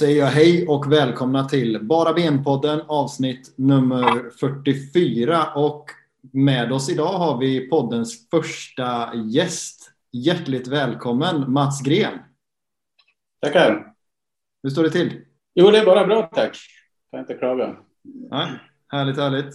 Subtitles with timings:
[0.00, 5.52] säger jag hej och välkomna till Bara Ben-podden avsnitt nummer 44.
[5.54, 5.90] Och
[6.32, 9.92] med oss idag har vi poddens första gäst.
[10.12, 12.18] Hjärtligt välkommen Mats Gren.
[13.42, 13.92] Tackar.
[14.62, 15.24] Hur står det till?
[15.54, 16.56] Jo, det är bara bra tack.
[17.10, 17.76] Kan inte klaga.
[18.30, 18.48] Ja,
[18.88, 19.54] härligt, härligt.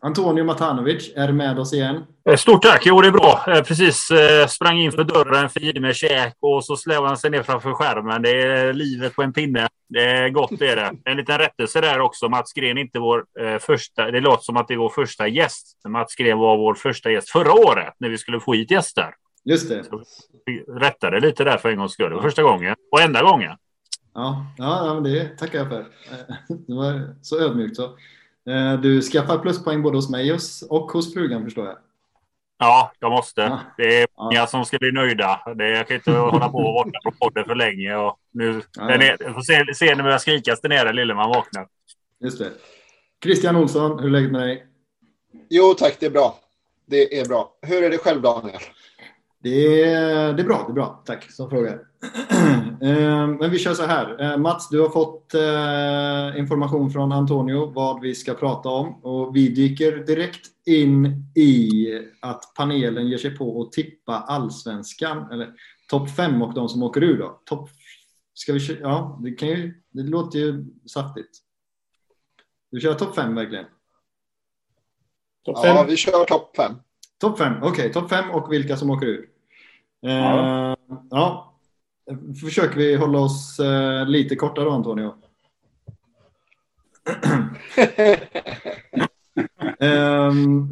[0.00, 2.04] Antonio Matanovic är med oss igen.
[2.28, 2.82] Eh, stort tack!
[2.86, 3.44] Jo, det är bra.
[3.46, 7.30] Jag precis eh, sprang in för dörren, firade med käk och så slävade han sig
[7.30, 8.22] ner framför skärmen.
[8.22, 9.68] Det är livet på en pinne.
[9.88, 11.10] Det är gott, det är det.
[11.10, 12.28] En liten rättelse där också.
[12.28, 14.10] Mats Gren inte vår eh, första...
[14.10, 15.80] Det låter som att det är vår första gäst.
[15.88, 19.14] Mats Gren var vår första gäst förra året när vi skulle få hit gäster.
[19.44, 19.84] Just det.
[19.84, 20.02] Så
[20.46, 22.08] vi rättade lite där för en gångs skull.
[22.08, 23.56] Det var första gången och enda gången.
[24.14, 25.86] Ja, ja, det tackar jag för.
[26.48, 27.96] Det var så ödmjukt så.
[28.82, 30.32] Du skaffar pluspoäng både hos mig
[30.68, 31.76] och hos frugan förstår jag.
[32.58, 33.40] Ja, jag måste.
[33.40, 33.60] Ja.
[33.76, 34.24] Det är Ja.
[34.24, 35.40] många som ska bli nöjda.
[35.56, 37.96] Det, jag kan inte hålla på och borta från podden för länge.
[37.96, 38.84] Och nu, Ja.
[38.84, 41.66] den är, jag får se, se när jag skrikas där nere, lille man vaknar.
[42.20, 42.50] Just det.
[43.24, 44.66] Christian Olsson, hur är läget med dig?
[45.50, 46.38] Jo tack, det är bra.
[46.86, 47.52] Det är bra.
[47.62, 48.60] Hur är det själv Daniel?
[49.42, 51.02] Det är, det är bra, det är bra.
[51.06, 51.78] Tack som frågar.
[52.82, 54.22] Eh, Men vi kör så här.
[54.22, 59.04] Eh, Mats, du har fått eh, information från Antonio vad vi ska prata om.
[59.04, 61.86] Och vi dyker direkt in i
[62.20, 65.52] att panelen ger sig på att tippa allsvenskan, eller
[65.88, 67.40] topp fem och de som åker ur då.
[67.44, 67.68] Topp,
[68.34, 71.30] ska vi ja, det, kan ju, det låter ju saftigt.
[72.70, 73.66] Du kör topp fem verkligen?
[75.44, 76.72] Topp Ja, vi kör topp fem.
[77.20, 77.92] Topp fem, okej.
[77.92, 79.28] topp fem och vilka som åker ur.
[80.06, 80.76] Eh,
[81.10, 81.45] Ja.
[82.40, 85.14] Försöker vi hålla oss eh, lite korta då, Antonio?
[89.80, 90.70] Ehm,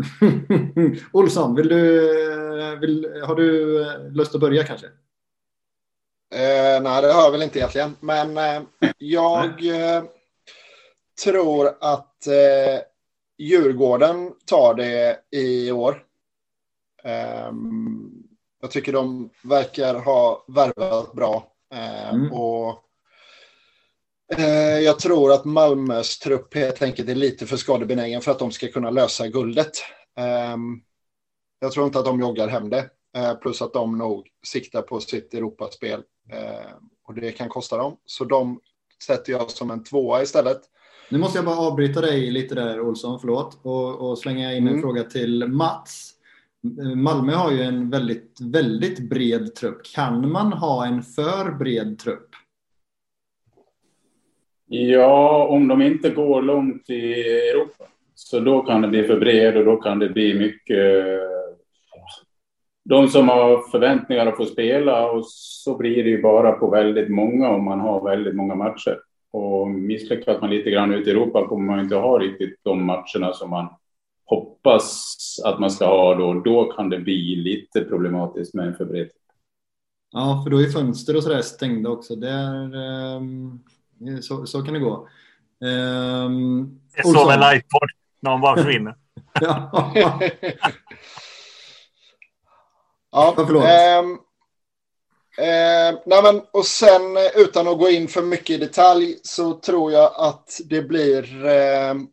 [1.12, 2.10] Olsson, vill du,
[2.62, 4.86] eh, vill, har du eh, lust att börja kanske?
[6.34, 7.96] Eh, nej, det har jag väl inte egentligen.
[8.00, 8.62] Men eh,
[8.98, 10.04] jag eh,
[11.24, 12.82] tror att eh,
[13.38, 16.04] Djurgården tar det i år.
[17.02, 18.23] Ehm,
[18.64, 21.52] jag tycker de verkar ha värvat bra.
[21.74, 22.32] Eh, Mm.
[22.32, 22.78] och,
[24.38, 28.50] eh, jag tror att Malmös trupp helt enkelt är lite för skadebenägen för att de
[28.50, 29.70] ska kunna lösa guldet.
[30.16, 30.80] Ehm,
[31.60, 32.90] jag tror inte att de joggar hem det.
[33.16, 36.02] Eh, plus att de nog siktar på sitt Europaspel.
[36.32, 36.72] Eh,
[37.06, 37.96] och det kan kosta dem.
[38.06, 38.60] Så de
[39.06, 40.60] sätter jag som en tvåa istället.
[41.10, 44.68] Nu måste jag bara avbryta dig lite där, Olsson, förlåt, och, och slänga in en
[44.68, 44.80] Mm.
[44.82, 46.13] fråga till Mats.
[46.96, 49.82] Malmö har ju en väldigt, väldigt bred trupp.
[49.94, 52.28] Kan man ha en för bred trupp?
[54.66, 57.12] Ja, om de inte går långt i
[57.50, 57.84] Europa.
[58.14, 61.04] Så då kan det bli för bred och då kan det bli mycket...
[62.84, 67.08] De som har förväntningar att få spela och så blir det ju bara på väldigt
[67.08, 68.98] många om man har väldigt många matcher.
[69.32, 73.32] Och misslyckas man lite grann ute i Europa kommer man inte ha riktigt de matcherna
[73.32, 73.68] som man
[74.24, 75.14] hoppas
[75.44, 76.34] att man ska ha då.
[76.34, 79.10] Då kan det bli lite problematiskt med en för bred.
[80.12, 82.16] Ja, för då är fönster och sådär stängda också.
[82.16, 82.74] Där,
[83.16, 83.58] ehm,
[84.22, 85.08] så, så kan det gå.
[85.64, 87.88] Ehm, Det är så med livepod.
[88.20, 88.94] Någon bara försvinner.
[89.40, 89.92] ja.
[89.94, 90.20] Ja,
[93.12, 93.64] Ja, förlåt.
[93.64, 94.18] ehm,
[95.38, 99.52] ehm, nej men, och sen eh, utan att gå in för mycket i detalj så
[99.52, 102.06] tror jag att det blir ehm,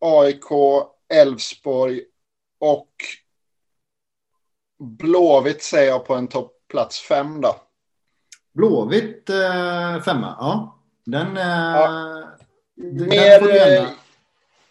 [0.00, 0.44] AIK,
[1.14, 2.02] Elfsborg
[2.60, 2.90] och
[4.78, 7.56] Blåvitt säger jag på en toppplats fem då.
[8.54, 10.78] Blåvitt eh, femma, ja.
[11.04, 11.36] Den...
[11.36, 12.24] Eh, Ja.
[12.76, 13.88] den Mer, eh,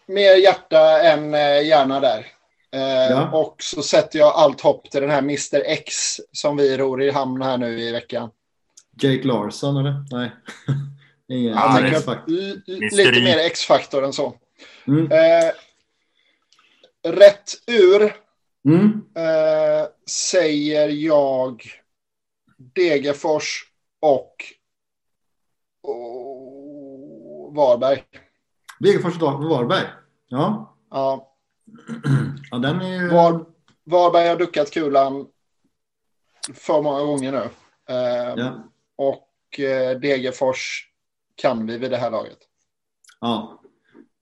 [0.06, 2.26] mer hjärta än eh, hjärna där.
[2.72, 3.30] Eh, Ja.
[3.32, 5.92] Och så sätter jag allt hopp till den här Mr X
[6.32, 8.30] som vi ror i hamn här nu i veckan.
[9.00, 10.04] Jake Larsson, eller?
[10.10, 10.30] Nej.
[11.28, 11.52] Ingen.
[11.52, 12.96] Jag Ja, Mr.
[12.96, 14.34] lite mer X-faktor än så.
[14.86, 15.12] Mm.
[15.12, 15.50] Eh,
[17.12, 18.14] rätt ur
[18.64, 19.04] Mm.
[19.14, 21.62] eh, säger jag
[22.56, 23.64] Degerfors
[24.00, 24.34] och,
[25.82, 28.04] och Varberg.
[28.78, 29.84] Degerfors och Varberg.
[30.28, 30.76] Ja.
[30.90, 31.34] Ja,
[32.50, 33.10] ja, den är.
[33.12, 33.44] Var,
[33.84, 35.26] Varberg har duckat kulan
[36.54, 37.48] för många gånger nu.
[37.94, 38.64] Eh, Ja.
[38.96, 40.88] Och eh, Degerfors
[41.34, 42.38] kan vi vid det här laget.
[43.20, 43.62] Ja.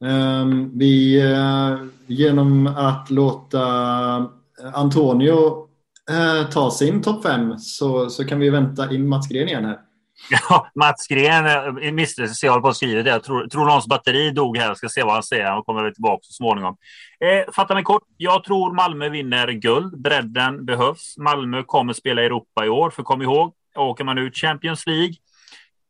[0.05, 1.77] Ehm, vi, eh,
[2.07, 3.63] genom att låta
[4.63, 5.67] eh, Antonio
[6.11, 9.79] eh, ta sin topp fem så, så kan vi vänta in Mats Gren igen här.
[10.31, 11.47] Ja, Mats Gren
[11.79, 13.11] eh, missade sig, jag håller på att skriva det.
[13.11, 14.67] Jag tror, tror någons batteri dog här.
[14.67, 15.45] Jag ska se vad han säger.
[15.45, 16.77] Han kommer väl tillbaka så småningom.
[17.21, 18.03] Eh, fatta mig kort.
[18.17, 20.01] Jag tror Malmö vinner guld.
[20.03, 21.15] Bredden behövs.
[21.19, 22.91] Malmö kommer spela i Europa i år.
[22.91, 25.15] För kom ihåg, åker man ut Champions League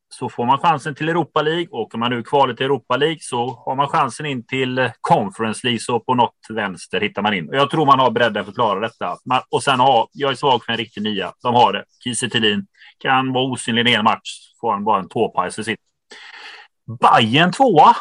[0.09, 1.69] så får man chansen till Europa League.
[1.71, 5.67] Åker man nu kvalet till Europa League så har man chansen in till eh, Conference
[5.67, 5.81] League.
[5.81, 7.49] Så på något vänster hittar man in.
[7.49, 9.17] Och jag tror man har bredden för att klara detta.
[9.51, 11.33] Och sen har, jag är svag för en riktig nia.
[11.43, 11.85] De har det.
[12.05, 12.29] Kiese
[12.99, 14.53] kan vara osynlig i en match.
[14.61, 15.81] Får han bara en tåpaj så sitt.
[17.01, 17.97] Bayern tvåa.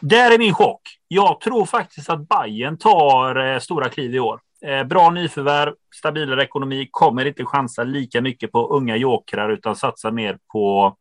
[0.00, 0.80] Där är min chock.
[1.08, 4.40] Jag tror faktiskt att Bayern tar eh, stora kliv i år.
[4.66, 10.10] Eh, bra nyförvärv, stabilare ekonomi, kommer inte chansa lika mycket på unga jokrar utan satsa
[10.10, 10.96] mer på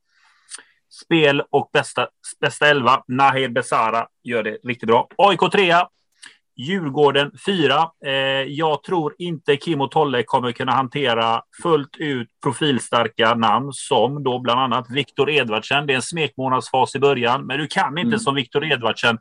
[1.04, 2.07] spel och bästa,
[2.42, 3.04] bästa elva.
[3.07, 5.07] Nahir Besara gör det riktigt bra.
[5.18, 5.74] AIK 3
[6.56, 7.90] Djurgården 4.
[8.06, 8.12] Eh,
[8.42, 14.40] jag tror inte Kim och Tolle kommer kunna hantera fullt ut profilstarka namn som då
[14.40, 15.88] bland annat Viktor Edvardsen.
[15.88, 18.19] Det är en smekmånadsfas i början, men du kan inte mm.
[18.19, 19.18] som Viktor Edvardsen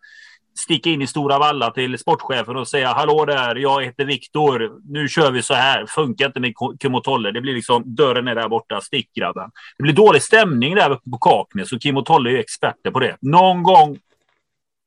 [0.55, 5.09] sticka in i Stora Valla till sportchefen och säga hallå där, jag heter Viktor, nu
[5.09, 7.31] kör vi så här, funkar inte med Kim och Tolle.
[7.31, 9.51] Det blir liksom dörren är där borta, stick grabben.
[9.77, 12.91] Det blir dålig stämning där uppe på Kaknäs och Kim och Tolle är ju experter
[12.91, 13.17] på det.
[13.21, 13.99] Någon gång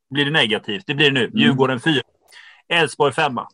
[0.09, 0.83] blir det negativt.
[0.87, 1.25] Det blir det nu.
[1.25, 1.37] Mm.
[1.39, 2.01] Djurgården 4.
[2.69, 3.37] Elfsborg 5.
[3.37, 3.45] Och,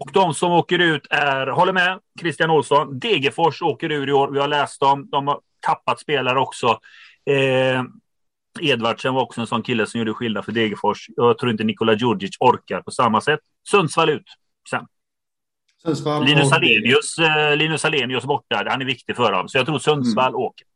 [0.00, 2.98] och de som åker ut är, håller med, Christian Olsson.
[2.98, 4.30] Degerfors åker ur i år.
[4.30, 5.08] Vi har läst dem.
[5.10, 6.66] De har tappat spelare också.
[7.26, 7.82] Eh,
[8.60, 11.06] Edvardsen var också en sån kille som gjorde skillnad för Degerfors.
[11.16, 13.40] Jag tror inte Nikola Djurdjic orkar på samma sätt.
[13.70, 14.26] Sundsvall ut
[14.70, 14.86] sen.
[15.82, 16.52] Sundsvall Linus.
[16.52, 18.64] Alenius, eh, Linus Alenius borta.
[18.68, 19.48] Han är viktig för dem.
[19.48, 20.40] Så jag tror Sundsvall mm.
[20.40, 20.66] åker.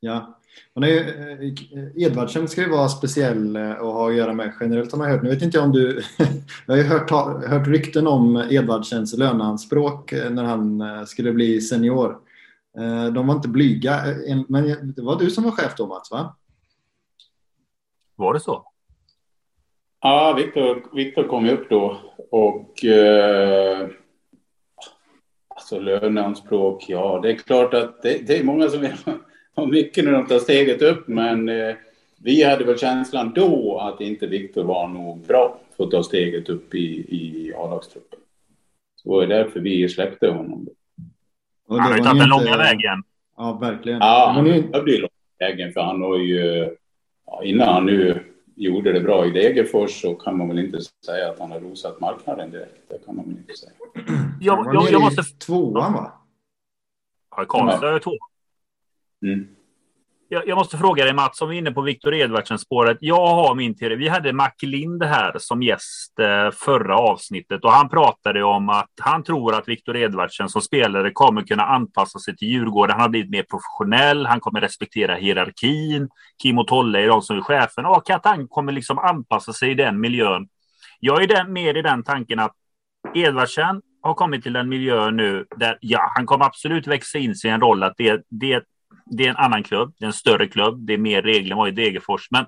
[0.00, 0.38] Ja.
[0.74, 4.92] Och nu, eh, Edvardsen ska ju vara speciell eh, och ha att göra med generellt
[4.92, 5.22] har man hört.
[5.22, 6.02] Nu vet inte jag om du...
[6.66, 7.10] jag har ju hört,
[7.46, 12.18] hört rykten om Edvardsens löneanspråk när han skulle bli senior.
[13.14, 14.00] De var inte blyga,
[14.48, 16.36] men det var du som var chef då Mats, va?
[18.20, 18.64] Var det så?
[20.00, 22.00] Ja, Viktor, Viktor kom upp då
[22.30, 23.88] och eh,
[25.48, 28.88] alltså löneanspråk, ja det är klart att det, det är många som
[29.54, 31.74] har mycket när de tar steget upp men eh,
[32.22, 36.48] vi hade väl känslan då att inte Viktor var nog bra för att ta steget
[36.48, 38.18] upp i, i A-lagstruppen.
[38.96, 40.68] Så det är därför vi släppte honom.
[41.68, 43.02] Han har ju tagit den långa vägen.
[43.36, 43.98] Ja, verkligen.
[43.98, 46.76] Ja, han har blivit långa vägen för han har ju
[47.30, 48.24] ja, innan han nu
[48.56, 52.00] gjorde det bra i Degerfors så kan man väl inte säga att han har rosat
[52.00, 52.88] marknaden direkt.
[52.88, 53.72] Det kan man väl inte säga.
[54.40, 55.22] Jag, jag, jag måste...
[55.22, 56.12] Tvåan va?
[57.36, 58.12] Ja, Karlstad är två.
[59.22, 59.46] Mm
[60.32, 62.98] jag, jag, måste fråga dig Mats, om vi är inne på Viktor Edvardsen-spåret.
[63.00, 63.96] Jag har min teori.
[63.96, 68.90] Vi hade Mac Lind här som gäst eh, förra avsnittet och han pratade om att
[69.00, 72.92] han tror att Viktor Edvardsen som spelare kommer kunna anpassa sig till Djurgården.
[72.92, 74.26] Han har blivit mer professionell.
[74.26, 76.08] Han kommer respektera hierarkin.
[76.42, 79.70] Kim och Tolle är de som är cheferna och att han kommer liksom anpassa sig
[79.70, 80.48] i den miljön.
[81.00, 82.52] Jag är den, mer i den tanken att
[83.14, 87.50] Edvardsen har kommit till en miljö nu där ja, han kommer absolut växa in sig
[87.50, 88.64] i en roll att det, det
[89.06, 91.58] det är en annan klubb, det är en större klubb, det är mer regler än
[91.58, 92.28] vad i Degerfors.
[92.30, 92.46] Men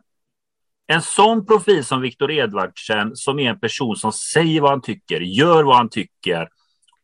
[0.87, 5.21] en sån profil som Viktor Edvardsen, som är en person som säger vad han tycker,
[5.21, 6.49] gör vad han tycker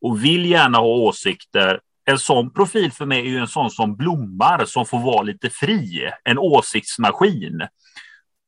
[0.00, 1.80] och vill gärna ha åsikter.
[2.04, 5.50] En sån profil för mig är ju en sån som blommar, som får vara lite
[5.50, 7.62] fri, en åsiktsmaskin.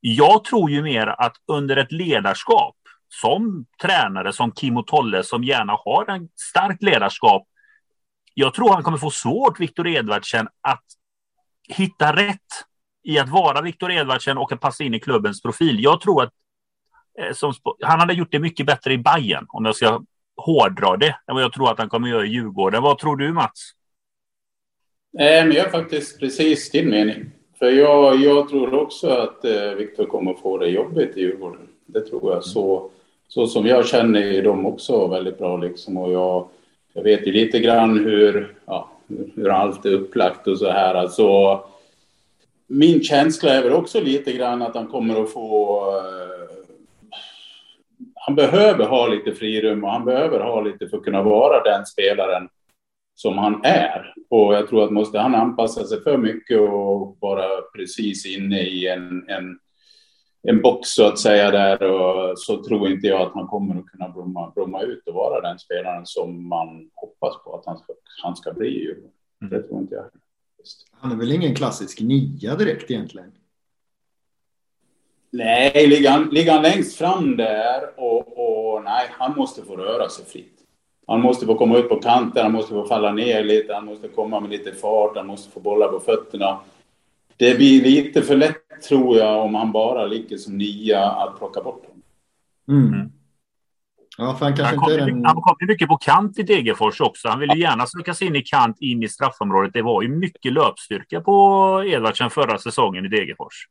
[0.00, 2.76] Jag tror ju mer att under ett ledarskap
[3.08, 7.46] som tränare, som Kim och Tolle, som gärna har en starkt ledarskap.
[8.34, 10.84] Jag tror han kommer få svårt, Viktor Edvardsen, att
[11.68, 12.38] hitta rätt
[13.02, 15.82] i att vara Viktor Edvardsen och att passa in i klubbens profil.
[15.82, 16.32] Jag tror att
[17.18, 20.02] eh, som, han hade gjort det mycket bättre i Bayern om jag ska
[20.36, 22.82] hårdra det än vad jag tror att han kommer göra i Djurgården.
[22.82, 23.72] Vad tror du Mats?
[25.18, 27.30] Eh, men jag är faktiskt precis din mening.
[27.58, 31.68] För jag, jag tror också att eh, Viktor kommer få det jobbigt i Djurgården.
[31.86, 32.44] Det tror jag.
[32.44, 32.90] Så,
[33.28, 35.96] så som jag känner dem också väldigt bra liksom.
[35.96, 36.48] Och jag,
[36.92, 38.90] jag vet ju lite grann hur, ja,
[39.34, 40.94] hur allt är upplagt och så här.
[40.94, 41.60] Alltså,
[42.66, 45.80] min känsla är väl också lite grann att han kommer att få...
[45.96, 46.40] Eh,
[48.14, 51.86] han behöver ha lite frirum och han behöver ha lite för att kunna vara den
[51.86, 52.48] spelaren
[53.14, 54.14] som han är.
[54.28, 58.88] Och jag tror att måste han anpassa sig för mycket och vara precis inne i
[58.88, 59.58] en, en,
[60.42, 63.86] en box så att säga där och så tror inte jag att han kommer att
[63.86, 67.92] kunna blomma, blomma ut och vara den spelaren som man hoppas på att han ska,
[68.22, 68.94] han ska bli.
[69.40, 69.50] Mm.
[69.50, 70.04] Det tror inte jag.
[70.92, 73.32] Han är väl ingen klassisk nia direkt egentligen?
[75.30, 80.08] Nej, ligger han, ligger han längst fram där och, och nej, han måste få röra
[80.08, 80.56] sig fritt.
[81.06, 84.08] Han måste få komma ut på kanten, han måste få falla ner lite, han måste
[84.08, 86.60] komma med lite fart, han måste få bolla på fötterna.
[87.36, 91.62] Det blir lite för lätt, tror jag, om han bara ligger som nia, att plocka
[91.62, 92.02] bort honom.
[92.68, 93.12] Mm.
[94.18, 95.24] Ja, för han Han inte kom, den...
[95.24, 97.28] han kom mycket på kant i Degerfors också.
[97.28, 99.72] Han ville ju gärna söka sig in i kant in i straffområdet.
[99.72, 103.68] Det var ju mycket löpstyrka på Edvardsen förra säsongen i Degerfors.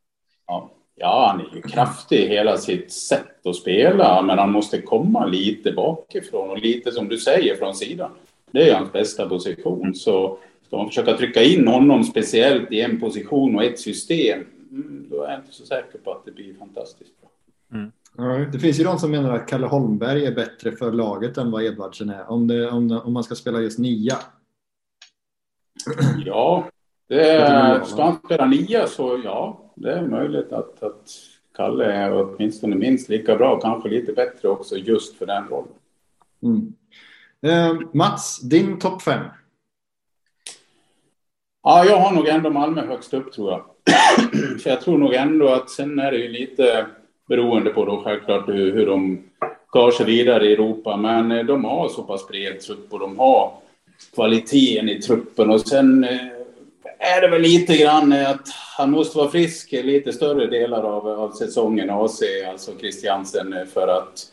[0.48, 0.72] Ja.
[0.96, 5.25] ja, han är ju kraftig i hela sitt sätt att spela, men han måste komma
[5.25, 8.12] lite bakifrån och lite som du säger från sidan.
[8.51, 9.96] Det är hans bästa position.
[9.96, 10.38] Så
[10.68, 14.48] ska man försöka trycka in honom speciellt i en position och ett system, mm,
[15.09, 17.29] då är jag inte så säker på att det blir fantastiskt bra.
[18.17, 21.51] Ja, det finns ju de som menar att Kalle Holmberg är bättre för laget än
[21.51, 22.31] vad Edvardsen är.
[22.31, 24.17] Om, det, om, om man ska spela just nia.
[26.25, 26.67] Ja,
[27.07, 31.09] det är, ska han spela nia så ja, det är möjligt att, att
[31.55, 35.73] Kalle är åtminstone minst lika bra, kanske lite bättre också just för den rollen.
[36.43, 36.73] Mm.
[37.41, 39.25] Eh, Mats, din topp fem?
[41.63, 43.63] Ja, jag har nog ändå Malmö högst upp tror jag.
[44.62, 46.86] För jag tror nog ändå att sen är det ju lite
[47.28, 49.24] beroende på då självklart hur, hur de
[49.74, 50.98] tar sig vidare i Europa.
[50.98, 53.51] Men eh, de har så pass bred trupp och de har
[54.16, 55.50] kvaliteten i truppen.
[55.50, 56.28] Och sen eh,
[57.00, 58.48] är det väl lite grann eh, att
[58.78, 64.25] han måste vara frisk lite större delar av, av säsongen, AC, alltså Christiansen, för att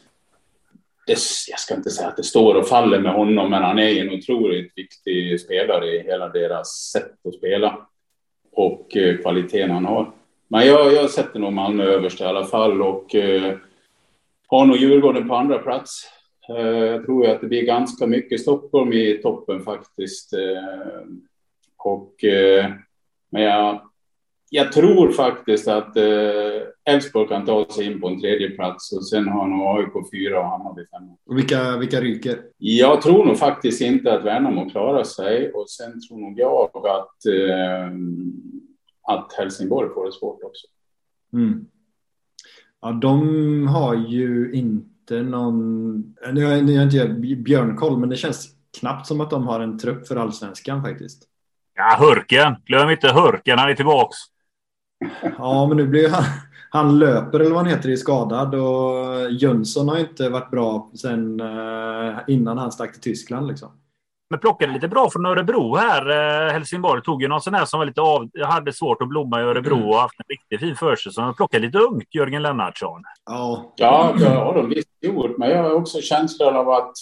[1.06, 4.00] det, jag ska inte säga att det står och faller med honom, men han är
[4.00, 7.86] en otroligt viktig spelare i hela deras sätt att spela
[8.52, 10.12] och eh, kvaliteten han har.
[10.48, 13.54] Men jag, jag sätter nog Malmö överst i alla fall och eh,
[14.46, 16.10] har nog Djurgården på andra plats.
[16.48, 20.32] Eh, jag tror att det blir ganska mycket Stockholm i toppen faktiskt.
[20.32, 21.02] Eh,
[21.76, 22.66] och, eh,
[23.30, 23.80] men jag,
[24.50, 26.04] jag tror faktiskt att eh,
[26.84, 30.40] Elfsborg kan ta sig in på en tredje plats och sen har nog AIK fyra
[30.40, 31.16] och Hammarby femma.
[31.26, 32.38] Och vilka, vilka ryker?
[32.58, 37.26] Jag tror nog faktiskt inte att Värnamo klarar sig och sen tror nog jag att,
[37.26, 37.90] eh,
[39.02, 40.66] att Helsingborg får det svårt också.
[41.32, 41.66] Mm.
[42.80, 45.96] Ja, de har ju inte någon...
[46.32, 48.48] Nu har nu har inte jag björnkoll, men det känns
[48.80, 51.22] knappt som att de har en trupp för allsvenskan faktiskt.
[51.74, 52.56] Ja, Hurken.
[52.66, 53.58] Glöm inte Hurken.
[53.58, 54.16] Han är tillbaks.
[55.38, 56.24] Ja, men nu blir han,
[56.70, 61.40] han löper eller vad han heter är skadad och Jönsson har inte varit bra sen
[61.40, 63.68] eh, innan han stack till Tyskland liksom.
[64.30, 66.10] Men plockade lite bra från Örebro här.
[66.46, 69.40] Eh, Helsingborg tog ju någon sån här som var lite av, hade svårt att blomma
[69.40, 71.24] i Örebro och haft en riktigt fin försäsong.
[71.26, 73.02] De plockade lite ungt, Jörgen Lennartsson.
[73.26, 76.92] Ja, Ja, det har de visst gjort, men jag har också känslan av att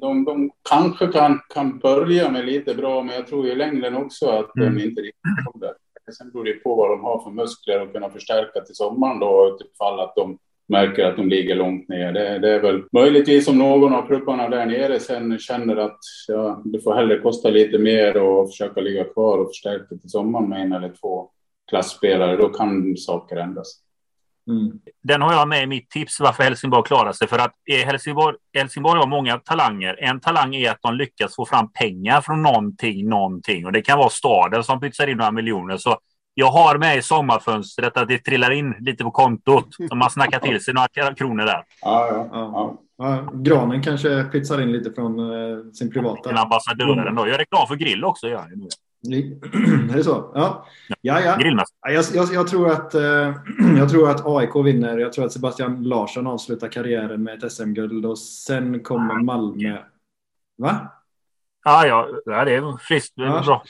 [0.00, 4.28] de, de kanske kan, kan börja med lite bra, men jag tror i längden också
[4.28, 4.74] att Mm.
[4.76, 5.70] de inte riktigt kommer.
[6.12, 9.56] Sen beror det på vad de har för muskler att kunna förstärka till sommaren då,
[9.60, 12.12] utifall att de märker att de ligger långt ner.
[12.12, 16.62] Det, det är väl möjligtvis om någon av klubbarna där nere sen känner att ja,
[16.64, 20.62] det får hellre kosta lite mer och försöka ligga kvar och förstärka till sommaren med
[20.62, 21.30] en eller två
[21.70, 23.83] klassspelare, då kan saker ändras
[24.50, 24.72] mm.
[25.02, 27.28] Den har jag med i mitt tips varför Helsingborg klarar sig.
[27.28, 27.52] För att
[27.86, 29.96] Helsingborg, Helsingborg har många talanger.
[30.00, 33.66] En talang är att de lyckas få fram pengar från någonting, någonting.
[33.66, 35.76] Och det kan vara staden som pytsar in några miljoner.
[35.76, 35.98] Så
[36.34, 39.68] jag har med i sommarfönstret att det trillar in lite på kontot.
[39.88, 41.64] Så man snackar till sig några kronor där.
[41.82, 42.78] Ja, ja, Ja.
[42.98, 43.30] ja.
[43.34, 46.30] Granen kanske pytsar in lite från eh, sin privata.
[46.30, 47.28] ambassadören då.
[47.28, 48.28] Gör reklam för grill också.
[48.28, 48.68] Gör nu.
[49.12, 50.30] Är det så?
[50.34, 50.66] Ja,
[51.00, 51.20] ja.
[51.20, 51.36] ja.
[51.40, 53.34] Ja, Jag, jag, jag, tror att, eh,
[53.78, 54.98] jag tror att AIK vinner.
[54.98, 59.78] Jag tror att Sebastian Larsson avslutar karriären med ett SM-guld och sen kommer Malmö.
[60.58, 60.92] Va?
[61.64, 63.12] Ja, ja, ja, det är friskt.
[63.16, 63.42] Det är Ja.
[63.46, 63.62] bra.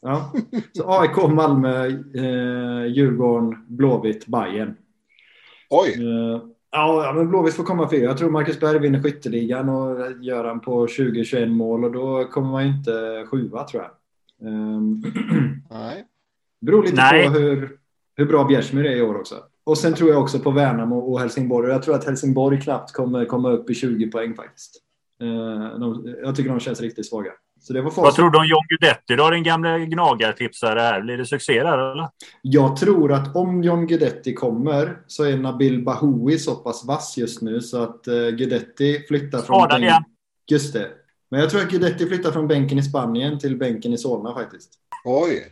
[0.00, 0.32] Ja.
[0.72, 4.76] Så AIK, Malmö, eh, Djurgården, Blåvitt, Bayern.
[5.70, 8.04] Oj, Eh, ja, men Blåvitt får komma fyra.
[8.04, 12.50] Jag tror Marcus Berg vinner skytteligan och gör han på 20-21 mål och då kommer
[12.50, 13.90] man inte sjua tror jag.
[14.42, 15.02] Um,
[15.70, 16.04] nej.
[16.60, 17.26] beror lite Nej.
[17.26, 17.76] på hur,
[18.16, 19.34] hur bra Bjärsmyr är i år också.
[19.64, 21.70] Och sen tror jag också på Värnamo och Helsingborg.
[21.70, 24.76] Jag tror att Helsingborg knappt kommer komma upp i 20 poäng faktiskt.
[25.22, 27.30] Eh, de, jag tycker de känns riktigt svaga.
[27.60, 29.30] Så det var Vad tror du om John Guidetti då?
[29.30, 31.00] Din gamla gnagartipsare här.
[31.00, 32.08] Blir det succé där eller?
[32.42, 37.42] Jag tror att om John Guidetti kommer så är Nabil Bahoui så pass vass just
[37.42, 40.04] nu så att uh, Guidetti flyttar från Skadad igen.
[40.50, 40.88] Just det.
[41.30, 44.70] Men jag tror att Guidetti flyttar från bänken i Spanien till bänken i Solna faktiskt.
[45.04, 45.48] Oj.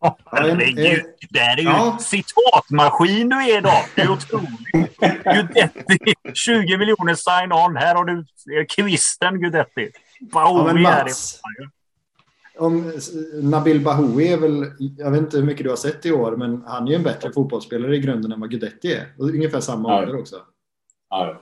[0.00, 1.98] Ja, Herregud, det här är ju Ja.
[2.00, 3.82] citatmaskin du är idag.
[3.94, 4.96] Det är otroligt.
[5.24, 7.76] Guidetti, 20 miljoner sign-on.
[7.76, 8.24] Här har du
[8.66, 9.90] kvisten Guidetti.
[10.32, 11.40] Ja, Wow, men vi är Mats.
[12.58, 12.92] Om,
[13.42, 14.66] Nabil Bahoui är väl,
[14.98, 17.02] jag vet inte hur mycket du har sett i år, men han är ju en
[17.02, 19.06] bättre fotbollsspelare i grunden än vad Guidetti är.
[19.18, 19.98] Och ungefär samma Ja.
[20.02, 20.36] ålder också.
[21.10, 21.40] Ja,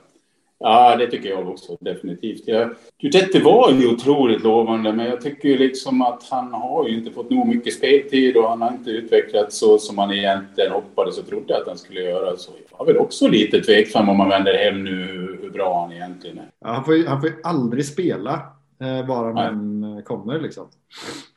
[0.59, 2.43] ja, det tycker jag också definitivt.
[2.45, 6.97] Jag, Guidetti var ju otroligt lovande, men jag tycker ju liksom att han har ju
[6.97, 11.17] inte fått nog mycket speltid och han har inte utvecklats så som man egentligen hoppades
[11.17, 12.37] och trodde att han skulle göra.
[12.37, 15.05] Så jag är väl också lite tveksam om man vänder hem nu
[15.41, 16.49] hur bra han egentligen är.
[16.59, 18.33] Ja, han, får ju, han får ju aldrig spela
[18.81, 20.39] eh, var han än kommer.
[20.39, 20.67] Liksom.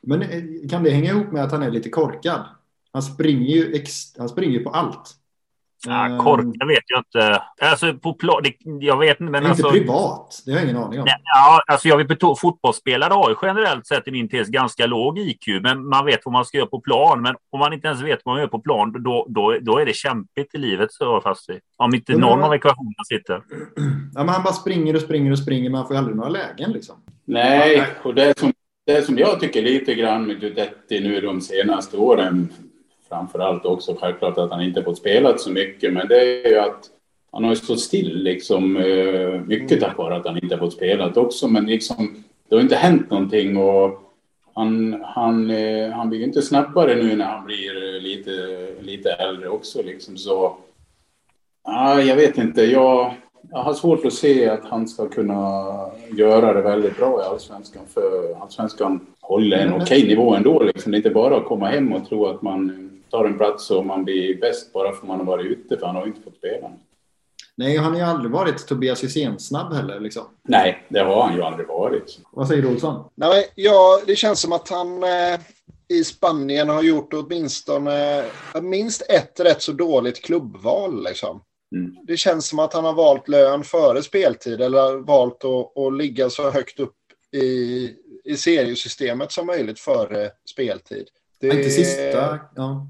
[0.01, 2.41] Men eh, kan det hänga ihop med att han är lite korkad?
[2.91, 3.83] Han springer ju,
[4.17, 5.15] han springer på allt.
[5.87, 7.41] Ja, Ehm, korkad vet jag inte.
[7.61, 8.43] Alltså, på plan,
[8.81, 9.31] jag vet inte.
[9.31, 11.05] Men inte alltså, privat, det har jag ingen aning om.
[11.05, 14.85] Nej, Ja, alltså jag vill betona, fotbollsspelare har ju generellt sett i min tes ganska
[14.85, 17.21] låg IQ, men man vet vad man ska göra på plan.
[17.21, 19.85] Men om man inte ens vet vad man gör på plan, då, då, då är
[19.85, 21.59] det kämpigt i livet, så fast i.
[21.77, 23.41] Om inte Men någon av ekvationerna sitter.
[24.13, 26.29] Ja, men han bara springer och springer och springer, men han får ju aldrig några
[26.29, 26.71] lägen.
[26.71, 26.95] Liksom.
[27.25, 28.53] Nej, och det som,
[28.85, 32.49] det som jag tycker lite grann med Guidetti nu de senaste åren,
[33.09, 36.57] framför allt också självklart att han inte fått spelat så mycket, men det är ju
[36.59, 36.89] att
[37.31, 41.17] han har ju stått still liksom, eh, mycket tack vare att han inte fått spelat
[41.17, 44.01] också, men liksom, det har inte hänt någonting och
[44.53, 48.31] han, han, eh, han blir ju inte snabbare nu när han blir eh, lite,
[48.81, 50.57] lite äldre också liksom, så
[51.63, 53.13] ah, jag vet inte, jag,
[53.51, 55.63] jag har svårt att se att han ska kunna
[56.17, 57.83] göra det väldigt bra i Allsvenskan.
[57.93, 60.63] För Allsvenskan håller en Men- okej nivå ändå.
[60.63, 60.91] Liksom.
[60.91, 63.85] Det är inte bara att komma hem och tro att man tar en plats och
[63.85, 65.77] man blir bäst bara för att man har varit ute.
[65.77, 66.71] För han har inte fått spela.
[67.55, 69.99] Nej, han har ju aldrig varit Tobias Hysén-snabb heller.
[69.99, 70.23] Liksom.
[70.43, 72.19] Nej, det har han ju aldrig varit.
[72.31, 73.09] Vad säger du Olsson?
[73.15, 75.39] Nej, men, ja, det känns som att han eh,
[75.87, 78.19] i Spanien har gjort åtminstone
[78.55, 81.03] eh, minst ett rätt så dåligt klubbval.
[81.03, 81.41] Liksom.
[81.75, 81.95] Mm.
[82.03, 86.29] Det känns som att han har valt lön före speltid eller valt att, att ligga
[86.29, 86.95] så högt upp
[87.31, 87.89] i,
[88.23, 91.07] i seriesystemet som möjligt före speltid.
[91.39, 92.87] Det, Inte sista, ja.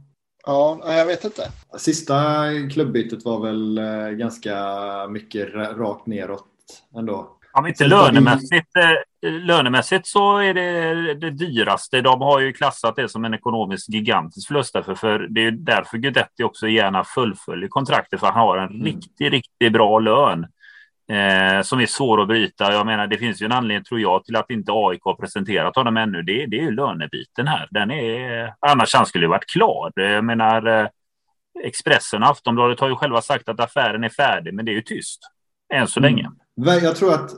[0.49, 1.41] Ja, jag vet inte.
[1.77, 4.55] sista klubbytet var väl eh, ganska
[5.09, 6.45] mycket ra- rakt neråt
[6.97, 7.35] ändå.
[7.67, 8.67] Inte Sen tar vi- lönemässigt,
[9.25, 12.01] eh, lönemässigt så är det det dyraste.
[12.01, 14.73] De har ju klassat det som en ekonomisk gigantisk förlust.
[14.73, 18.19] Därför, för det är ju därför Guidetti också gärna fullföljer kontraktet.
[18.19, 18.85] För han har en Mm.
[18.85, 20.45] riktigt, riktigt bra lön.
[21.09, 22.73] Eh, som är svår att bryta.
[22.73, 25.75] Jag menar, det finns ju en anledning, tror jag, till att inte AIK har presenterat
[25.75, 26.21] honom ännu.
[26.21, 27.67] Det, det är ju lönebiten här.
[27.71, 29.91] Den är, annars han skulle ju varit klar.
[29.99, 30.87] Eh, jag menar, eh,
[31.63, 34.81] Expressen och Aftonbladet har ju själva sagt att affären är färdig, men det är ju
[34.81, 35.19] tyst.
[35.73, 36.11] Än så Mm.
[36.15, 36.29] länge.
[36.81, 37.31] Jag tror att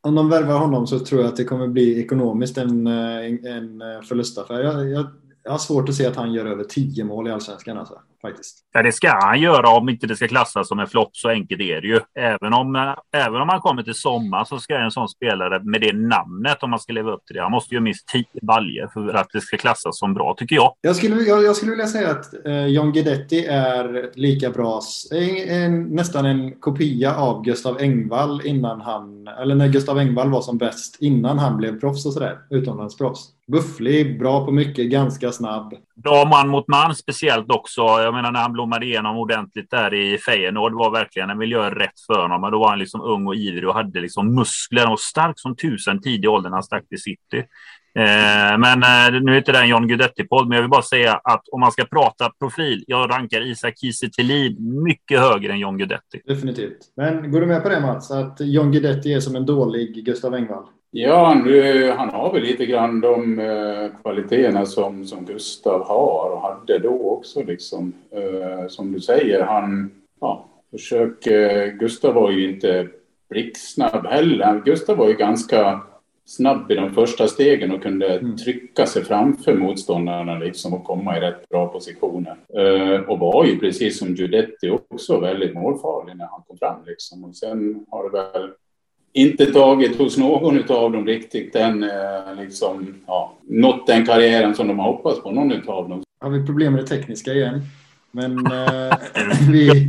[0.00, 3.24] om de värvar honom så tror jag att det kommer bli ekonomiskt en, eh,
[3.56, 4.60] en, förlustaffär.
[4.60, 5.06] Jag, jag,
[5.42, 8.64] jag har svårt att se att han gör över 10 mål i Allsvenskan alltså, faktiskt.
[8.72, 11.16] Ja, det ska han göra om inte det ska klassas som en flopp.
[11.16, 12.00] Så enkelt är det ju.
[12.18, 15.80] Även om, eh, även om han kommer till sommar så ska en sån spelare med
[15.80, 18.88] det namnet, om man ska leva upp till det, han måste ju minst 10 baljer
[18.92, 20.74] för att det ska klassas som bra, tycker jag.
[20.80, 24.80] Jag skulle, jag, jag skulle vilja säga att eh, John Guidetti är lika bra,
[25.10, 30.42] en, en, nästan en kopia av Gustav Engvall innan han, eller när Gustav Engvall var
[30.42, 33.28] som bäst innan han blev proffs och sådär, utomlandsproffs.
[33.46, 35.74] Bufflig, bra på mycket, ganska snabb.
[35.94, 37.82] Bra man mot man speciellt också.
[38.10, 42.00] Jag menar när han blommade igenom ordentligt där i Feyenoord var verkligen en miljö rätt
[42.06, 42.40] för honom.
[42.40, 45.56] Men då var han liksom ung och ivrig och hade liksom muskler och stark som
[45.56, 47.38] tusen tidig ålder när han stack till City.
[47.94, 51.20] Eh, men eh, nu är inte det en John Guidetti-podd, men jag vill bara säga
[51.24, 55.78] att om man ska prata profil, jag rankar Isak Kiese Thelin mycket högre än John
[55.78, 56.20] Guidetti.
[56.24, 56.78] Definitivt.
[56.96, 58.10] Men går du med på det Mats?
[58.10, 60.64] Att John Guidetti är som en dålig Gustav Engvall?
[60.92, 66.40] Ja, nu, han har väl lite grann de eh, kvaliteterna som, som Gustav har och
[66.40, 67.42] hade då också.
[67.42, 67.92] Liksom.
[68.10, 71.66] Eh, som du säger, han ja, försöker...
[71.66, 72.88] Gustav var ju inte
[73.28, 74.62] blixtsnabb heller.
[74.64, 75.80] Gustav var ju ganska
[76.26, 78.36] snabb i de första stegen och kunde Mm.
[78.36, 82.36] trycka sig framför motståndarna liksom, och komma i rätt bra positioner.
[82.58, 86.84] Eh, och var ju precis som Guidetti också väldigt målfarlig när han kom fram.
[86.86, 87.24] Liksom.
[87.24, 88.50] Och sen har det väl
[89.12, 94.68] inte tagit hos någon av dem riktigt den, eh, liksom, ja, nått den karriären som
[94.68, 96.02] de har hoppats på, någon av dem.
[96.20, 97.60] Har vi problem med det tekniska igen?
[98.10, 98.96] Men eh,
[99.50, 99.88] vi...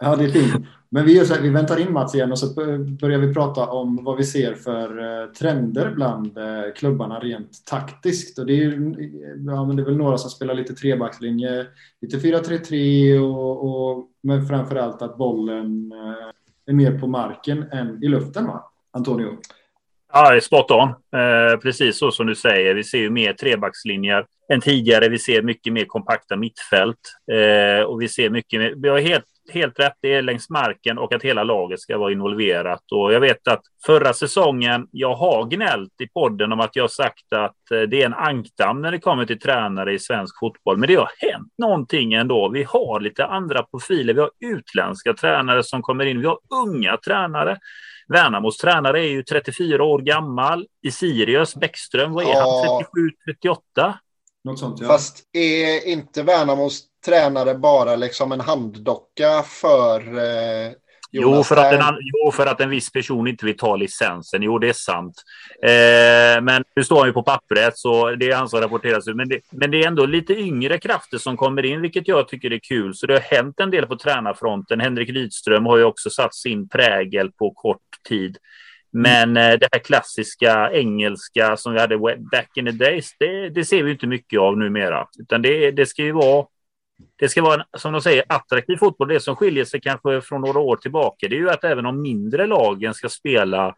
[0.00, 0.66] Ja, det är fint.
[0.90, 2.54] Men vi, gör så här, vi väntar in Mats igen och så
[3.00, 8.38] börjar vi prata om vad vi ser för eh, trender bland eh, klubbarna rent taktiskt.
[8.38, 8.94] Och det, är ju,
[9.46, 11.66] ja, men det är väl några som spelar lite trebackslinje,
[12.00, 16.28] lite 4-3-3 och, och, men framför allt att bollen eh,
[16.68, 18.70] är mer på marken än i luften, va?
[18.90, 19.38] Antonio?
[20.12, 20.88] Ja, det är spot on.
[20.88, 22.74] Eh, precis så som du säger.
[22.74, 25.08] Vi ser ju mer trebackslinjer än tidigare.
[25.08, 26.98] Vi ser mycket mer kompakta mittfält.
[27.32, 28.74] Eh, och vi ser mycket mer...
[28.76, 32.12] Vi har helt, helt rätt, det är längs marken och att hela laget ska vara
[32.12, 32.82] involverat.
[32.92, 37.32] Och jag vet att förra säsongen, jag har gnällt i podden om att jag sagt
[37.32, 40.76] att eh, det är en ankdamm när det kommer till tränare i svensk fotboll.
[40.76, 42.48] Men det har hänt någonting ändå.
[42.48, 44.14] Vi har lite andra profiler.
[44.14, 46.20] Vi har utländska tränare som kommer in.
[46.20, 47.58] Vi har unga tränare.
[48.12, 50.66] Värnamos tränare är ju 34 år gammal.
[50.82, 52.64] I Sirius, Bäckström, vad är Ja.
[52.70, 52.82] han?
[52.82, 53.98] 37, 38?
[54.44, 54.86] Något sånt, ja.
[54.86, 60.72] Fast är inte Värnamos tränare bara liksom en handdocka för eh,
[61.10, 64.42] Jo för, att en, jo, för att en viss person inte vill ta licensen.
[64.42, 65.14] Jo, det är sant.
[65.62, 69.16] Eh, men nu står han ju på pappret, så det är han som rapporteras ut.
[69.16, 72.52] Men det, men det är ändå lite yngre krafter som kommer in, vilket jag tycker
[72.52, 72.94] är kul.
[72.94, 74.80] Så det har hänt en del på tränarfronten.
[74.80, 78.36] Henrik Rydström har ju också satt sin prägel på kort tid.
[78.90, 79.58] Men mm.
[79.58, 81.98] det här klassiska engelska som vi hade
[82.32, 85.06] back in the days, det, det ser vi inte mycket av numera.
[85.18, 86.46] Utan det, det ska ju vara
[87.16, 89.08] det ska vara, en, som de säger, attraktiv fotboll.
[89.08, 92.02] Det som skiljer sig kanske från några år tillbaka, det är ju att även de
[92.02, 93.74] mindre lagen ska spela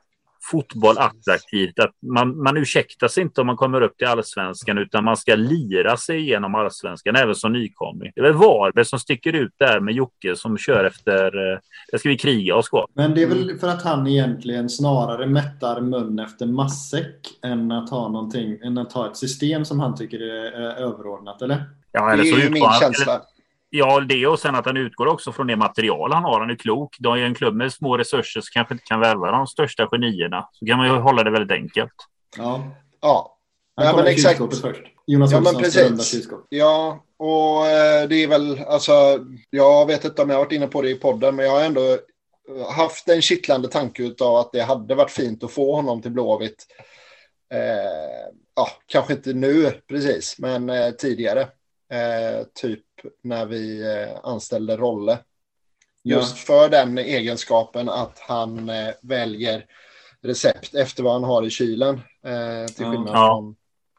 [0.50, 1.78] fotboll attraktivt.
[1.78, 5.34] Att man, man ursäktar sig inte om man kommer upp till allsvenskan, utan man ska
[5.34, 8.12] lira sig igenom allsvenskan, även som nykomling.
[8.14, 11.58] Det är väl Varberg som sticker ut där med Jocke som kör efter, eh,
[11.92, 12.86] det ska vi kriga oss kvar.
[12.94, 17.90] Men det är väl för att han egentligen snarare mättar mun efter matsäck än att
[17.90, 21.64] ha någonting, än att ha ett system som han tycker är överordnat, eller?
[21.92, 23.12] Ja, eller så det är ju min känsla.
[23.12, 23.22] Eller,
[23.70, 26.40] ja, det och sen att han utgår också från det material han har.
[26.40, 26.96] Han är klok.
[26.98, 30.48] De är en klubb med små resurser så kanske inte kan värva de största genierna.
[30.52, 31.92] Så kan man ju hålla det väldigt enkelt.
[32.36, 32.64] Ja.
[33.00, 33.36] Ja.
[33.76, 34.60] Han ja, men exakt.
[34.60, 34.82] Först.
[35.06, 36.28] Jonas ja, men precis.
[36.48, 38.92] Ja, och eh, det är väl alltså.
[39.50, 41.64] Jag vet inte om jag har varit inne på det i podden, men jag har
[41.64, 46.02] ändå eh, haft en kittlande tanke av att det hade varit fint att få honom
[46.02, 46.66] till Blåvitt.
[47.54, 51.48] Eh, ja, kanske inte nu precis, men eh, tidigare.
[51.90, 52.84] Eh, typ
[53.22, 55.18] när vi eh, anställde Rolle.
[56.02, 56.54] Just ja.
[56.54, 59.64] för den egenskapen att han eh, väljer
[60.22, 61.94] recept efter vad han har i kylen.
[62.24, 63.26] Eh, till skillnad ja.
[63.26, 63.56] från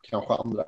[0.10, 0.63] kanske andra.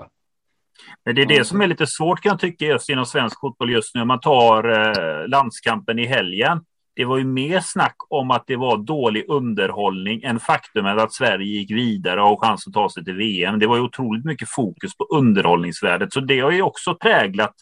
[1.06, 3.72] Men det är det som är lite svårt kan jag tycka just inom svensk fotboll
[3.72, 4.02] just nu.
[4.02, 8.56] Om man tar eh, landskampen i helgen det var ju mer snack om att det
[8.56, 13.06] var dålig underhållning än faktumet att Sverige gick vidare och har chans att ta sig
[13.06, 13.60] till VM.
[13.60, 17.54] Det var ju otroligt mycket fokus på underhållningsvärdet, så det har ju också präglat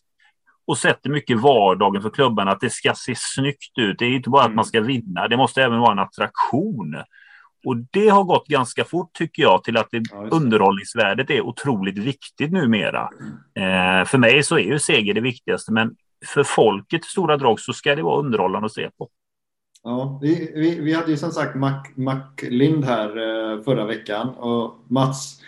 [0.67, 3.99] och sätter mycket vardagen för klubbarna att det ska se snyggt ut.
[3.99, 6.95] Det är inte bara att man ska vinna, det måste även vara en attraktion.
[7.65, 11.97] Och det har gått ganska fort tycker jag till att det, ja, underhållningsvärdet är otroligt
[11.97, 13.09] viktigt numera.
[13.55, 13.99] Mm.
[13.99, 17.59] Eh, för mig så är ju seger det viktigaste, men för folket i stora drag
[17.59, 19.09] så ska det vara underhållande att se på.
[19.83, 24.29] Ja, vi, vi, vi hade ju som sagt Mac, Mac Lind här eh, förra veckan
[24.29, 25.41] och Mats,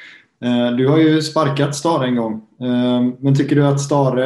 [0.44, 2.34] eh, du har ju sparkat Stare en gång.
[2.62, 4.26] Eh, men tycker du att Stare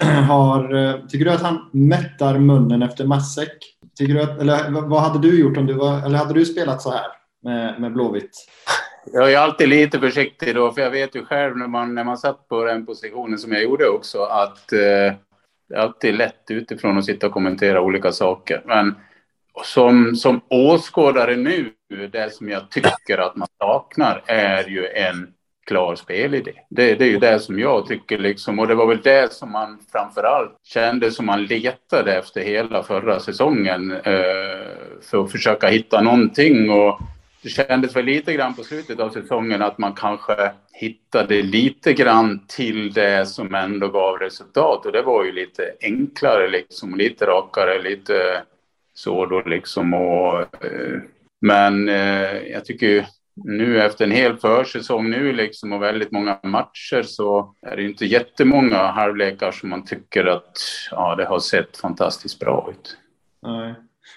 [0.00, 3.58] eh, har, eh, tycker du att han mättar munnen efter matsäck?
[3.98, 6.82] Tycker du att, eller vad hade du gjort om du var, eller hade du spelat
[6.82, 7.06] så här
[7.42, 8.48] med, med Blåvitt?
[9.12, 12.18] Jag är alltid lite försiktig då, för jag vet ju själv när man, när man
[12.18, 14.78] satt på den positionen som jag gjorde också, att eh,
[15.68, 18.62] det är alltid lätt utifrån att sitta och kommentera olika saker.
[18.66, 18.94] Men
[19.64, 21.72] som, som åskådare nu,
[22.12, 25.34] det som jag tycker att man saknar är ju en
[25.66, 26.52] klar spelidé.
[26.70, 29.52] Det, det är ju det som jag tycker liksom, och det var väl det som
[29.52, 34.66] man framförallt kände som man letade efter hela förra säsongen eh,
[35.02, 36.70] för att försöka hitta någonting.
[36.70, 37.00] Och
[37.42, 42.46] det kändes väl lite grann på slutet av säsongen att man kanske hittade lite grann
[42.48, 44.86] till det som ändå gav resultat.
[44.86, 48.42] Och det var ju lite enklare liksom, lite rakare, lite
[48.94, 49.94] så då liksom.
[49.94, 51.00] Och, eh,
[51.40, 53.04] men eh, jag tycker ju
[53.44, 58.06] nu efter en hel försäsong nu liksom och väldigt många matcher så är det inte
[58.06, 60.58] jättemånga halvlekar som man tycker att
[60.90, 62.96] ja, det har sett fantastiskt bra ut.
[63.42, 63.74] Nej.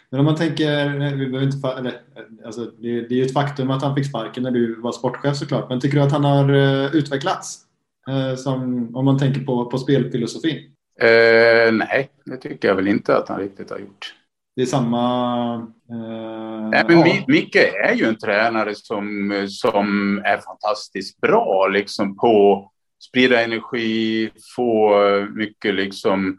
[0.10, 2.02] Men om man tänker, vi behöver inte, eller,
[2.46, 5.38] alltså, det, det är ju ett faktum att han fick sparken när du var sportchef
[5.38, 7.64] såklart, men tycker du att han har uh, utvecklats?
[8.10, 10.58] Uh, som, om man tänker på, på spelfilosofin?
[11.04, 14.14] Uh, nej, det tycker jag väl inte att han riktigt har gjort
[14.58, 15.54] det är samma...
[15.90, 17.24] Eh, Nej, men ja.
[17.28, 25.00] Micke är ju en tränare som, som är fantastiskt bra liksom på sprida energi, få
[25.36, 26.38] mycket liksom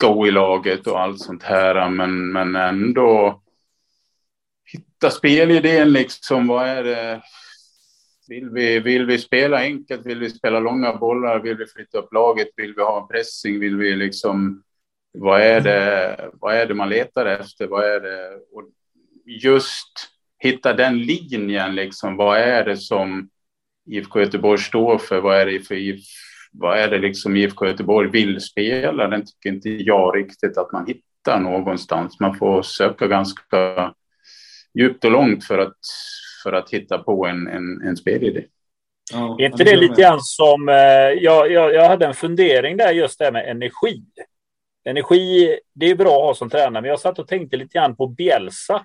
[0.00, 1.90] go i laget och allt sånt här.
[1.90, 3.42] Men, men ändå
[4.64, 6.46] hitta spelidén liksom.
[6.46, 7.22] Vad är det?
[8.28, 10.06] Vill vi, vill vi spela enkelt?
[10.06, 11.40] Vill vi spela långa bollar?
[11.40, 12.48] Vill vi flytta upp laget?
[12.56, 13.60] Vill vi ha en pressing?
[13.60, 14.62] Vill vi liksom
[15.14, 17.66] vad är det, vad är det man letar efter?
[17.66, 18.30] Vad är det?
[18.52, 18.62] Och
[19.26, 22.16] just hitta den linjen, liksom.
[22.16, 23.28] Vad är det som
[23.86, 25.20] IFK Göteborg står för?
[25.20, 26.04] Vad är det för IF,
[26.52, 29.08] vad är det liksom IFK Göteborg vill spela?
[29.08, 32.20] Den tycker inte jag riktigt att man hittar någonstans.
[32.20, 33.94] Man får söka ganska
[34.78, 35.78] djupt och långt för att,
[36.42, 38.44] för att hitta på en, en, en spelidé.
[39.12, 40.68] Ja, är inte det lite grann som...
[40.68, 40.74] Eh,
[41.22, 44.02] jag, jag, jag hade en fundering där just det med energi.
[44.84, 47.96] Energi, det är bra att ha som tränare, men jag satt och tänkte lite grann
[47.96, 48.84] på Bielsa.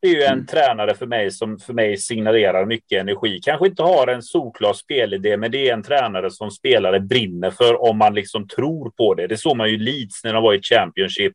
[0.00, 0.46] Det är ju en mm.
[0.46, 3.40] tränare för mig som för mig signalerar mycket energi.
[3.42, 7.82] Kanske inte har en solklar spelidé, men det är en tränare som spelare brinner för
[7.82, 9.26] om man liksom tror på det.
[9.26, 11.32] Det såg man ju Leeds när de var i Championship.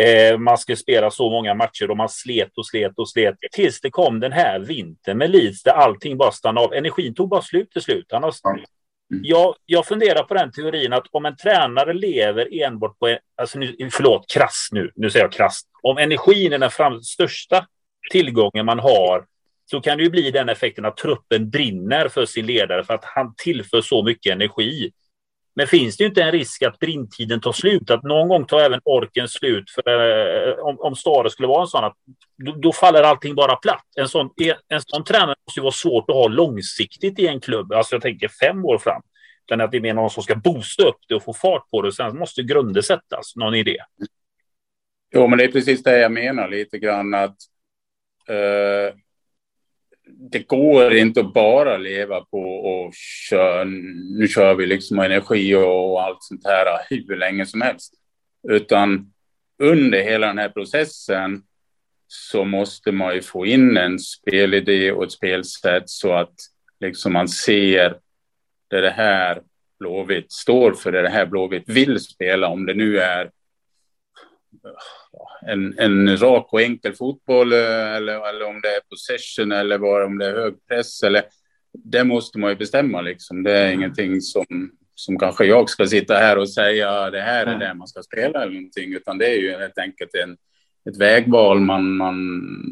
[0.00, 3.80] Eh, man skulle spela så många matcher och man slet och slet och slet tills
[3.80, 6.74] det kom den här vintern med Leeds där allting bara stannade av.
[6.74, 8.06] Energin tog bara slut till slut.
[8.10, 8.34] Han har...
[9.10, 9.22] Mm.
[9.24, 13.76] Jag, jag funderar på den teorin att om en tränare lever enbart på, alltså nu,
[13.90, 15.60] förlåt, krass nu, nu säger jag krass.
[15.82, 17.66] Om energin är den fram, största
[18.10, 19.24] tillgången man har
[19.70, 23.04] så kan det ju bli den effekten att truppen brinner för sin ledare för att
[23.04, 24.92] han tillför så mycket energi.
[25.60, 27.90] Men finns det inte en risk att brintiden tar slut?
[27.90, 29.70] Att någon gång tar även orken slut?
[29.70, 29.82] För,
[30.48, 31.96] eh, om, om Stare skulle vara en sån, att
[32.44, 33.84] då, då, faller allting bara platt.
[33.96, 34.30] En sån,
[34.68, 37.72] en sån tränare måste ju vara svårt att ha långsiktigt i en klubb.
[37.72, 39.02] Alltså jag tänker fem år fram.
[39.46, 41.82] Utan att det är mer någon som ska boosta upp det och få fart på
[41.82, 41.92] det.
[41.92, 43.36] Sen måste grunder sättas.
[43.36, 43.76] Någon idé?
[45.14, 47.36] Jo, men det är precis det jag menar lite grann att
[48.28, 48.94] eh,
[50.12, 52.94] det går inte att bara leva på och
[53.28, 53.64] köra,
[54.18, 57.94] nu kör vi liksom energi och allt sånt här hur länge som helst.
[58.48, 59.12] Utan
[59.62, 61.42] under hela den här processen
[62.06, 66.34] så måste man ju få in en spelidé och ett spelsätt så att
[66.80, 67.96] liksom man ser
[68.70, 69.42] det, det här
[69.78, 73.30] Blåvitt står för, det, det här Blåvitt vill spela, om det nu är
[75.46, 80.06] en, en rak och enkel fotboll eh, eller, eller om det är possession eller bara
[80.06, 81.02] om det är hög press.
[81.02, 81.22] Eller,
[81.72, 83.00] det måste man ju bestämma.
[83.00, 83.42] Liksom.
[83.42, 83.78] Det är mm.
[83.78, 87.88] ingenting som, som kanske jag ska sitta här och säga det här är det man
[87.88, 90.36] ska spela eller någonting, utan det är ju helt enkelt en,
[90.90, 92.16] ett vägval man, man,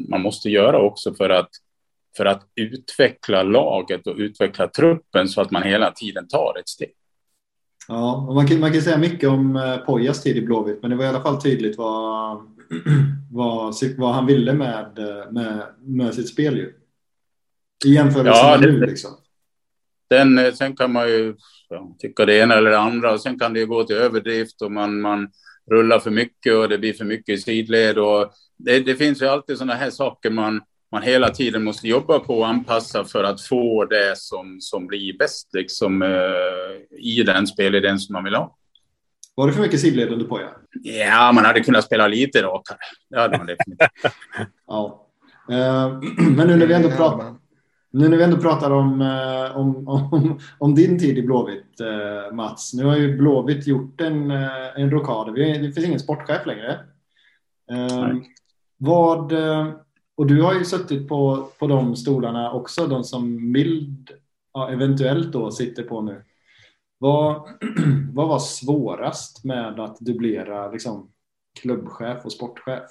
[0.09, 1.49] man måste göra också för att,
[2.17, 6.93] för att utveckla laget och utveckla truppen så att man hela tiden tar ett steg.
[7.89, 10.91] Ja, och man kan, man kan säga mycket om eh, Pojas tid i Blåvitt, men
[10.91, 12.37] det var i alla fall tydligt vad,
[13.31, 16.73] vad, vad han ville med, eh, med, med sitt spel ju.
[17.85, 19.11] I jämförelse ja, med nu liksom.
[20.09, 21.35] Den, eh, sen kan man ju
[21.69, 24.61] ja, tycka det ena eller det andra och sen kan det ju gå till överdrift
[24.61, 25.31] och man, man
[25.71, 29.25] rullar för mycket och det blir för mycket i sidled och det, det finns ju
[29.25, 33.41] alltid sådana här saker man man hela tiden måste jobba på och anpassa för att
[33.41, 38.55] få det som, som blir bäst liksom, eh, i den spelidén som man vill ha.
[39.35, 40.47] Var det för mycket sidled under Poja?
[40.83, 42.77] Ja, man hade kunnat spela lite rakare.
[43.09, 44.13] Det hade man definitivt.
[44.67, 45.07] ja.
[45.51, 45.99] Eh,
[46.35, 47.35] men nu när vi ändå pratar,
[47.91, 49.01] nu när vi ändå pratar om,
[49.55, 52.73] om, om, om din tid i Blåvitt, eh, Mats.
[52.73, 55.35] Nu har ju Blåvitt gjort en, en rokad.
[55.35, 56.79] Det finns ingen sportchef längre.
[57.69, 58.35] Nej.
[58.77, 59.33] Vad
[60.19, 64.11] och du har ju suttit på, på de stolarna också, de som Mild
[64.53, 66.23] ja, eventuellt då sitter på nu.
[66.97, 67.49] Vad,
[68.13, 71.11] vad var svårast med att dubblera liksom,
[71.61, 72.83] klubbchef och sportchef?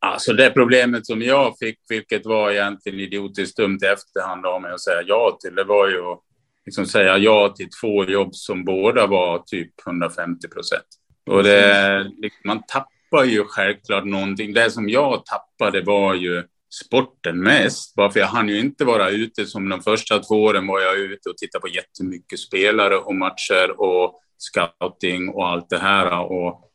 [0.00, 4.72] Alltså det problemet som jag fick, vilket var egentligen idiotiskt dumt i efterhand av mig
[4.72, 6.20] att säga ja till, det var ju att
[6.66, 10.86] liksom säga ja till två jobb som båda var typ 150 procent.
[11.30, 12.10] Och det,
[12.44, 14.52] man tappar ju självklart någonting.
[14.54, 16.42] Det som jag tappade var ju
[16.82, 17.94] sporten mest.
[17.94, 20.96] Bara för jag hann ju inte vara ute som de första två åren var jag
[20.96, 26.32] ute och tittade på jättemycket spelare och matcher och scouting och allt det här.
[26.32, 26.70] Och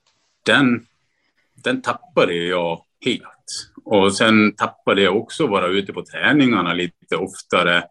[0.46, 0.86] den,
[1.64, 3.26] den tappade jag helt.
[3.86, 7.84] Och sen tappade jag också att vara ute på träningarna lite oftare.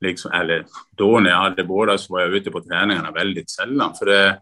[0.00, 0.66] Liksom, eller
[0.96, 3.94] då när jag hade båda så var jag ute på träningarna väldigt sällan.
[3.98, 4.40] För det,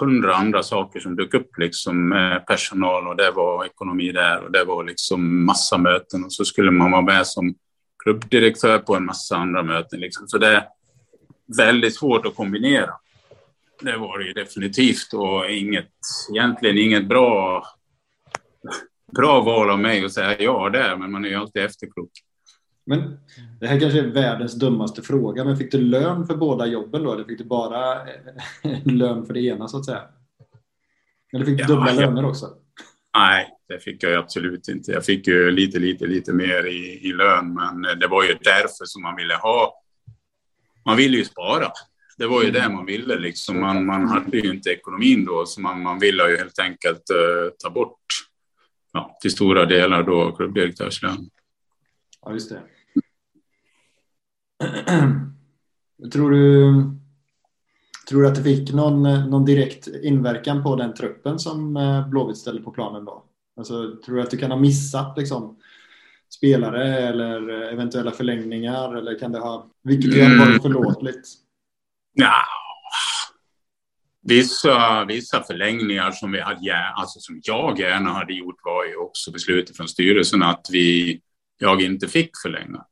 [0.00, 4.52] hundra andra saker som dök upp liksom med personal och det var ekonomi där och
[4.52, 7.54] det var liksom massa möten och så skulle man vara med som
[8.04, 10.28] klubbdirektör på en massa andra möten liksom.
[10.28, 10.68] Så det är
[11.56, 12.90] väldigt svårt att kombinera.
[13.80, 15.90] Det var det ju definitivt och inget,
[16.30, 17.66] egentligen inget bra,
[19.16, 22.10] bra val av mig att säga ja där, men man är ju alltid efterklok.
[22.84, 23.18] Men
[23.60, 27.12] det här kanske är världens dummaste fråga, men fick du lön för båda jobben då?
[27.12, 27.98] Eller fick du bara
[28.84, 30.02] lön för det ena så att säga?
[31.32, 32.00] Eller fick du ja, dubbla jag...
[32.00, 32.46] löner också?
[33.16, 34.92] Nej, det fick jag absolut inte.
[34.92, 38.84] Jag fick ju lite, lite, lite mer i, i lön, men det var ju därför
[38.84, 39.82] som man ville ha.
[40.84, 41.66] Man ville ju spara.
[42.18, 42.62] Det var ju mm.
[42.62, 43.18] det man ville.
[43.18, 43.60] Liksom.
[43.60, 47.50] Man, man hade ju inte ekonomin då, så man, man ville ju helt enkelt uh,
[47.58, 47.98] ta bort
[48.92, 51.30] ja, till stora delar då klubbdirektörslön.
[52.22, 52.62] Ja, just det.
[56.12, 56.72] Tror du,
[58.08, 62.36] tror du att det fick någon, någon direkt inverkan på den truppen som eh, Blåvitt
[62.36, 63.24] ställde på planen då?
[63.56, 65.56] Alltså, tror du att du kan ha missat liksom,
[66.34, 68.94] spelare eller eventuella förlängningar?
[68.94, 70.38] Eller kan det ha, vilket mm.
[70.38, 71.28] varit förlåtligt?
[72.12, 72.34] Ja,
[74.24, 79.30] Vissa, vissa förlängningar som, vi hade, alltså som jag gärna hade gjort var ju också
[79.30, 81.20] beslutet från styrelsen att vi
[81.62, 82.84] jag inte fick förlänga.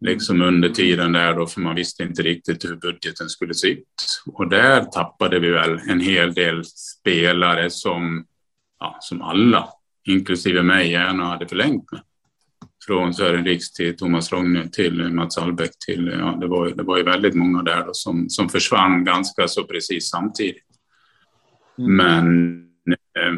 [0.00, 4.22] Liksom under tiden där då, för man visste inte riktigt hur budgeten skulle se ut.
[4.26, 8.26] Och där tappade vi väl en hel del spelare som,
[8.78, 9.68] ja, som alla
[10.04, 12.00] inklusive mig, gärna hade förlängt med.
[12.86, 16.96] Från Sören Riks till Thomas Rogne till Mats Albeck till, ja, det var, det var
[16.96, 20.64] ju väldigt många där då, som, som försvann ganska så precis samtidigt.
[21.78, 21.96] Mm.
[21.96, 22.58] Men
[22.90, 23.32] eh,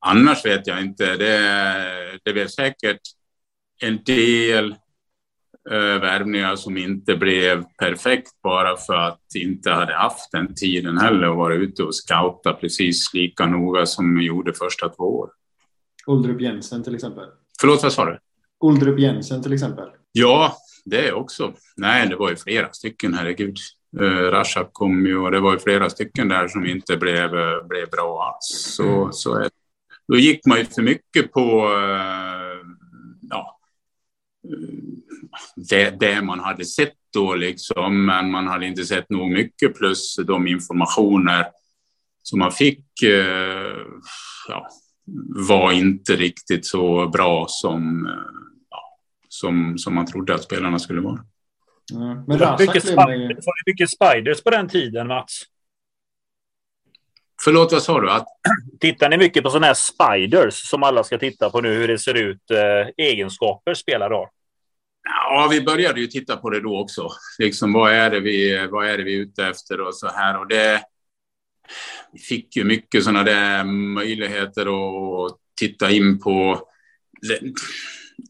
[0.00, 1.16] annars vet jag inte.
[1.16, 3.00] Det, det blev säkert
[3.82, 4.70] en del
[5.70, 11.28] eh, värvningar som inte blev perfekt bara för att inte hade haft den tiden heller
[11.28, 15.30] och vara ute och scouta precis lika noga som vi gjorde första två år.
[16.06, 17.24] Oldrup Jensen till exempel.
[17.60, 18.18] Förlåt, vad sa du?
[18.60, 19.88] Oldrup Jensen till exempel.
[20.12, 21.52] Ja, det också.
[21.76, 23.56] Nej, det var ju flera stycken, herregud.
[24.00, 27.66] Uh, Rashak kom ju och det var ju flera stycken där som inte blev, uh,
[27.68, 28.74] blev bra alls.
[28.76, 29.12] Så, mm.
[29.12, 29.48] så är,
[30.10, 32.66] då gick man ju för mycket på uh,
[33.30, 33.58] ja,
[35.56, 40.16] det, det, man hade sett då, liksom, men man hade inte sett nog mycket plus
[40.16, 41.46] de informationer
[42.22, 42.84] som man fick
[44.48, 44.68] ja,
[45.48, 48.08] var inte riktigt så bra som,
[48.70, 48.82] ja,
[49.28, 51.24] som, som man trodde att spelarna skulle vara.
[51.92, 52.24] Mm.
[52.26, 55.42] Men det mycket, spiders, mycket spiders på den tiden, Mats?
[57.44, 58.10] Förlåt, vad sa du?
[58.10, 58.26] Att...
[58.80, 61.98] Tittar ni mycket på sådana här spiders som alla ska titta på nu, hur det
[61.98, 64.28] ser ut, eh, egenskaper spelare har?
[65.02, 67.08] Ja, vi började ju titta på det då också.
[67.38, 70.40] Liksom, vad, är det vi, vad är det vi är ute efter och så här.
[70.40, 70.82] Och det,
[72.12, 76.68] vi fick ju mycket sådana där möjligheter att titta in på.
[77.28, 77.40] Det,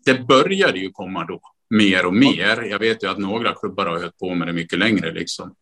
[0.05, 2.63] det började ju komma då mer och mer.
[2.63, 5.55] Jag vet ju att några klubbar har hållit på med det mycket längre, liksom.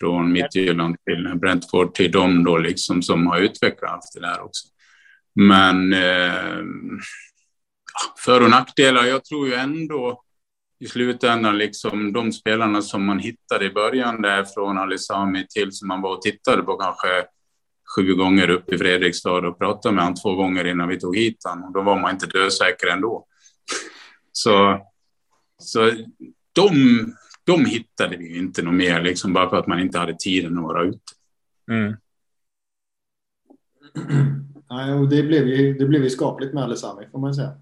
[0.00, 4.68] Från Midtjylland till Brentford till dem då, liksom, som har utvecklat det där också.
[5.34, 6.64] Men eh,
[8.24, 10.22] för och nackdelar, jag tror ju ändå
[10.78, 15.88] i slutändan, liksom de spelarna som man hittade i början där från Alisami till som
[15.88, 17.26] man var och tittade på kanske
[17.96, 21.36] sju gånger upp i Fredrikstad och pratade med honom två gånger innan vi tog hit
[21.44, 21.64] honom.
[21.64, 23.26] Och då var man inte dösäker ändå.
[24.32, 24.80] Så
[25.58, 25.92] så
[26.52, 26.70] de,
[27.46, 30.64] de hittade vi inte något mer, liksom, bara för att man inte hade tiden att
[30.64, 30.98] vara ute.
[31.70, 31.96] Mm.
[34.70, 37.52] Nej, och det blev ju, det blev ju skapligt med Alessami, får man säga.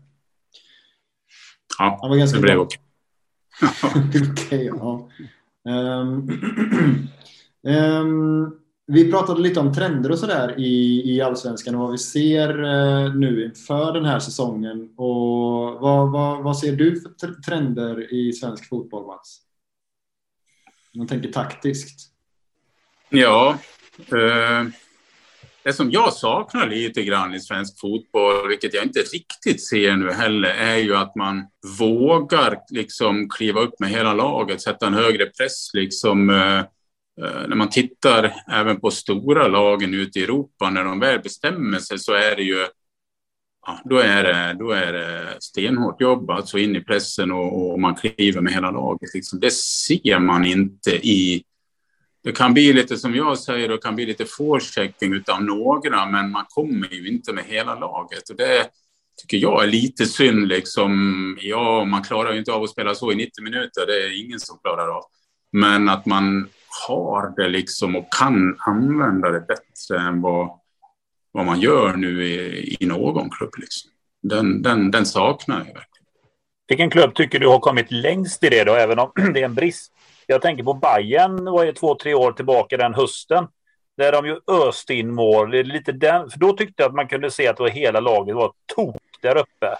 [1.79, 2.81] Ja, var ganska det blev okej.
[3.85, 5.09] okej, okay, ja.
[5.69, 6.31] Um,
[7.63, 12.63] um, vi pratade lite om trender och sådär i, i Allsvenskan och vad vi ser
[12.63, 14.95] eh, nu inför den här säsongen.
[14.97, 19.44] Och vad, vad, vad ser du för trender i svensk fotboll, Mats?
[20.95, 22.11] Om man tänker taktiskt.
[23.09, 23.59] Ja,
[23.99, 24.65] eh,
[25.63, 30.13] det som jag saknar lite grann i svensk fotboll, vilket jag inte riktigt ser nu
[30.13, 31.47] heller, är ju att man
[31.79, 36.31] vågar liksom kliva upp med hela laget, sätta en högre press, liksom
[37.19, 41.21] Eh, eh när man tittar även på stora lagen ute i Europa, när de väl
[41.21, 42.67] bestämmer sig så är det ju
[43.67, 47.81] ja, då, är det, då är det stenhårt jobb, alltså in i pressen och, och
[47.81, 49.15] man kliver med hela laget.
[49.15, 49.41] Liksom.
[49.41, 51.45] Det ser man inte i...
[52.23, 56.31] Det kan bli lite som jag säger, det kan bli lite forechecking av några, men
[56.31, 58.31] man kommer ju inte med hela laget.
[58.31, 58.69] Och det
[59.23, 60.49] tycker jag är lite synd.
[60.49, 61.39] Liksom.
[61.41, 64.41] Ja, man klarar ju inte av att spela så i 90 minuter, det är ingen
[64.41, 65.03] som klarar av.
[65.53, 66.49] Men att man
[66.89, 70.51] har det liksom och kan använda det bättre än vad,
[71.35, 73.51] vad man gör nu i, i någon klubb.
[73.59, 73.91] Liksom.
[74.23, 76.07] Den, den, den saknar jag verkligen.
[76.69, 79.55] Vilken klubb tycker du har kommit längst i det då, även om det är en
[79.55, 79.93] brist?
[80.27, 83.47] Jag tänker på Bayern var ju två, tre år tillbaka den hösten.
[83.97, 85.51] Där de ju öste in mål.
[85.51, 88.35] Lite den, för då tyckte jag att man kunde se att det var hela laget
[88.35, 89.77] var tok där uppe.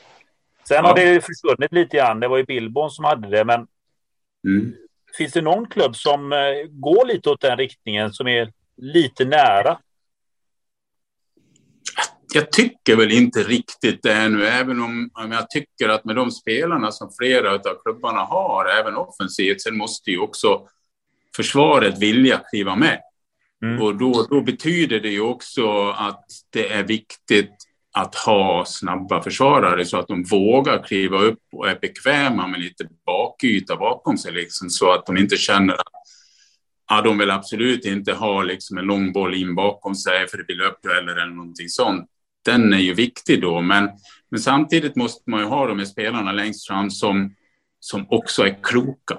[0.69, 0.83] Sen ja.
[0.83, 2.21] har det försvunnit lite grann.
[2.21, 3.67] Det var ju Billborn som hade det, men
[4.47, 4.75] mm.
[5.19, 6.39] Finns det någon klubb som eh,
[6.71, 9.79] går lite åt den riktningen som är lite nära?
[12.33, 16.31] Jag tycker väl inte riktigt det nu, även om, om jag tycker att med de
[16.31, 20.67] spelarna som flera av klubbarna har, även offensivt, sen måste ju också
[21.37, 23.01] försvaret vilja kliva med.
[23.63, 23.83] Mm.
[23.83, 27.55] Och då, då betyder det ju också att det är viktigt
[27.93, 32.89] att ha snabba försvarare så att de vågar kliva upp och är bekväma med lite
[33.07, 35.94] bakyta bakom sig, liksom, så att de inte känner att
[36.89, 40.45] ja, de vill absolut inte ha liksom, en lång boll in bakom sig för det
[40.45, 42.11] blir löpdueller eller någonting sånt.
[42.45, 43.91] Den är ju viktig då, men,
[44.31, 47.35] men samtidigt måste man ju ha de här spelarna längst fram som,
[47.81, 49.19] som också är kloka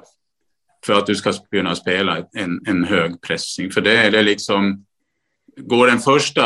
[0.86, 3.72] för att du ska kunna spela en, en hög pressing.
[3.72, 4.86] För det är det liksom,
[5.58, 6.44] går den första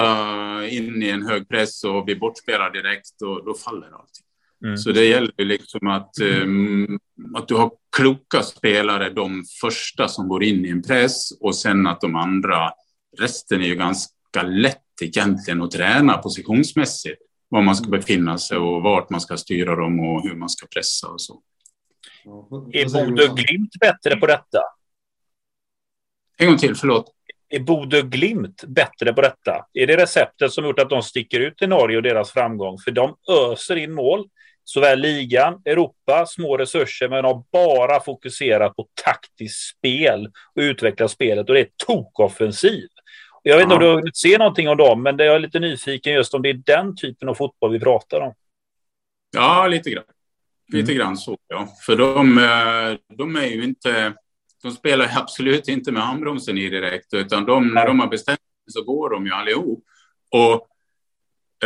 [0.67, 4.25] in i en hög press och blir bortspelad direkt, då, då faller allting.
[4.63, 4.77] Mm.
[4.77, 6.99] Så det gäller liksom att, um,
[7.35, 11.87] att du har kloka spelare, de första som går in i en press och sen
[11.87, 12.71] att de andra,
[13.17, 17.21] resten är ju ganska lätt egentligen att träna positionsmässigt.
[17.49, 20.67] var man ska befinna sig och vart man ska styra dem och hur man ska
[20.67, 21.41] pressa och så.
[22.71, 24.61] Är Bodö Glimt bättre på detta?
[26.37, 27.13] En gång till, förlåt.
[27.49, 29.65] Är Bodö Glimt bättre på detta?
[29.73, 32.77] Är det receptet som gjort att de sticker ut i Norge och deras framgång?
[32.77, 33.15] För de
[33.51, 34.29] öser in mål,
[34.69, 41.49] såväl ligan, Europa, små resurser, men har bara fokuserat på taktiskt spel och utveckla spelet
[41.49, 42.87] och det är tokoffensiv.
[43.43, 45.59] Jag vet inte om du har hunnit se någonting av dem, men jag är lite
[45.59, 48.33] nyfiken just om det är den typen av fotboll vi pratar om.
[49.31, 50.03] Ja, lite grann.
[50.73, 50.97] Lite mm.
[50.97, 51.67] grann så, ja.
[51.85, 54.13] För de, eh, de är ju inte...
[54.63, 58.73] De spelar absolut inte med handbromsen i direkt, utan de, när de har bestämt sig
[58.73, 59.83] så går de ju allihop.
[60.31, 60.67] Och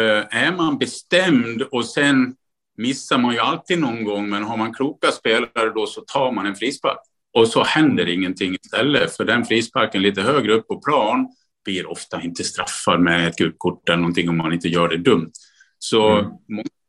[0.03, 2.35] eh, är man bestämd och sen
[2.77, 6.45] missar man ju alltid någon gång, men har man kloka spelare då så tar man
[6.45, 6.99] en frispark.
[7.33, 11.27] Och så händer ingenting istället, för den frisparken lite högre upp på plan
[11.65, 14.97] blir ofta inte straffad med ett gult kort eller någonting om man inte gör det
[14.97, 15.31] dumt.
[15.79, 16.31] Så mm.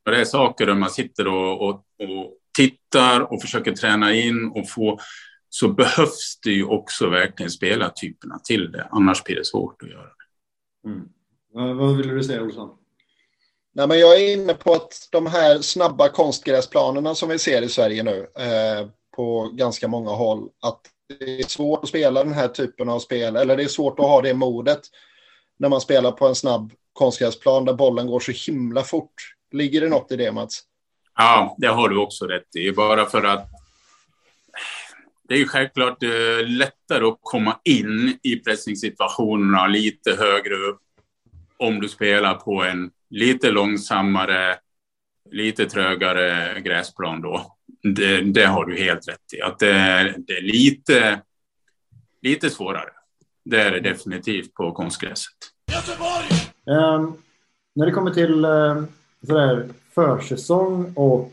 [0.04, 4.70] det är saker där man sitter och, och, och tittar och försöker träna in och
[4.70, 4.98] få
[5.48, 8.88] så behövs det ju också verkligen spelartyperna till det.
[8.90, 10.88] Annars blir det svårt att göra det.
[10.88, 11.08] Mm.
[11.78, 12.70] Vad ville du säga Olsson?
[13.76, 17.68] Nej, men jag är inne på att de här snabba konstgräsplanerna som vi ser i
[17.68, 22.48] Sverige nu eh, på ganska många håll, att det är svårt att spela den här
[22.48, 24.80] typen av spel, eller det är svårt att ha det modet
[25.58, 29.14] när man spelar på en snabb konstgräsplan där bollen går så himla fort.
[29.52, 30.62] Ligger det något i det, Mats?
[31.16, 32.72] Ja, det har du också rätt i.
[32.72, 33.50] Bara för att
[35.28, 40.80] det är självklart eh, lättare att komma in i pressningssituationerna lite högre upp
[41.56, 44.58] om du spelar på en lite långsammare,
[45.30, 47.56] lite trögare gräsplan då.
[47.82, 49.42] Det, det, har du helt rätt i.
[49.42, 51.20] Att det, det, är lite,
[52.22, 52.90] lite svårare.
[53.44, 55.34] Det är det definitivt på konstgräset.
[56.66, 57.16] Um,
[57.74, 58.84] när det kommer till uh,
[59.26, 61.32] sådär, försäsong och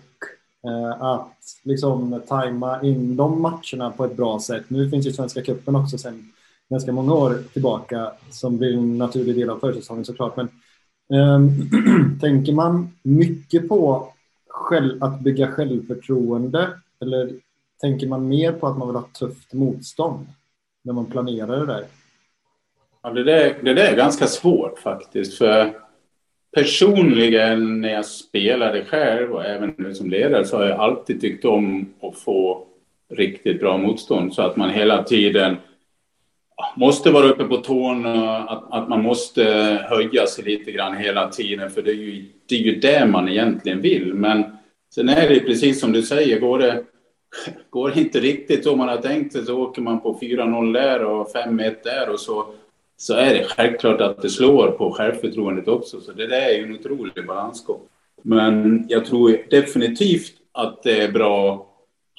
[0.67, 4.63] uh, att liksom tajma in de matcherna på ett bra sätt.
[4.67, 6.31] Nu finns ju Svenska cupen också sedan
[6.69, 10.35] ganska många år tillbaka som blir en naturlig del av försäsongen såklart.
[10.35, 10.60] Men um,
[11.13, 11.49] Ehm,
[12.21, 14.07] tänker man mycket på
[14.47, 16.69] själv, att bygga självförtroende?
[17.01, 17.29] Eller
[17.81, 20.27] tänker man mer på att man vill ha tufft motstånd
[20.83, 21.85] när man planerar det där?
[23.03, 25.37] Ja, det, där, det där är ganska svårt faktiskt.
[25.37, 25.73] För
[26.55, 31.45] personligen när jag spelade själv och även nu som ledare så har jag alltid tyckt
[31.45, 32.67] om att få
[33.09, 35.57] riktigt bra motstånd så att man hela tiden
[36.75, 39.43] måste vara uppe på tårna, att, att man måste
[39.89, 43.29] höja sig lite grann hela tiden, för det är, ju, det är ju det man
[43.29, 44.13] egentligen vill.
[44.13, 44.43] Men
[44.95, 46.83] sen är det precis som du säger, går det,
[47.69, 51.03] går det inte riktigt som man har tänkt sig så åker man på 4-0 där
[51.03, 52.45] och 5-1 där och så,
[52.97, 56.01] så är det självklart att det slår på självförtroendet också.
[56.01, 57.79] Så det där är ju en otrolig balansgång.
[58.21, 61.67] Men jag tror definitivt att det är bra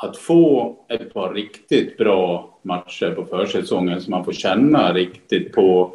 [0.02, 5.92] att få ett par riktigt bra matcher på försäsongen så man får känna riktigt på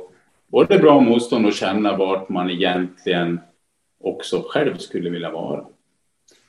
[0.48, 3.40] både bra motstånd och känna vart man egentligen
[4.04, 5.66] också själv skulle vilja vara.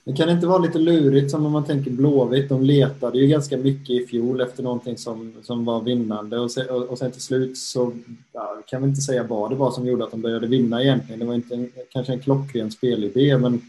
[0.09, 2.49] Det kan inte vara lite lurigt som om man tänker Blåvitt.
[2.49, 6.71] De letade ju ganska mycket i fjol efter någonting som, som var vinnande och sen,
[6.71, 7.93] och sen till slut så
[8.33, 11.19] ja, kan vi inte säga vad det var som gjorde att de började vinna egentligen.
[11.19, 13.61] Det var inte en, kanske en klockren spelidé men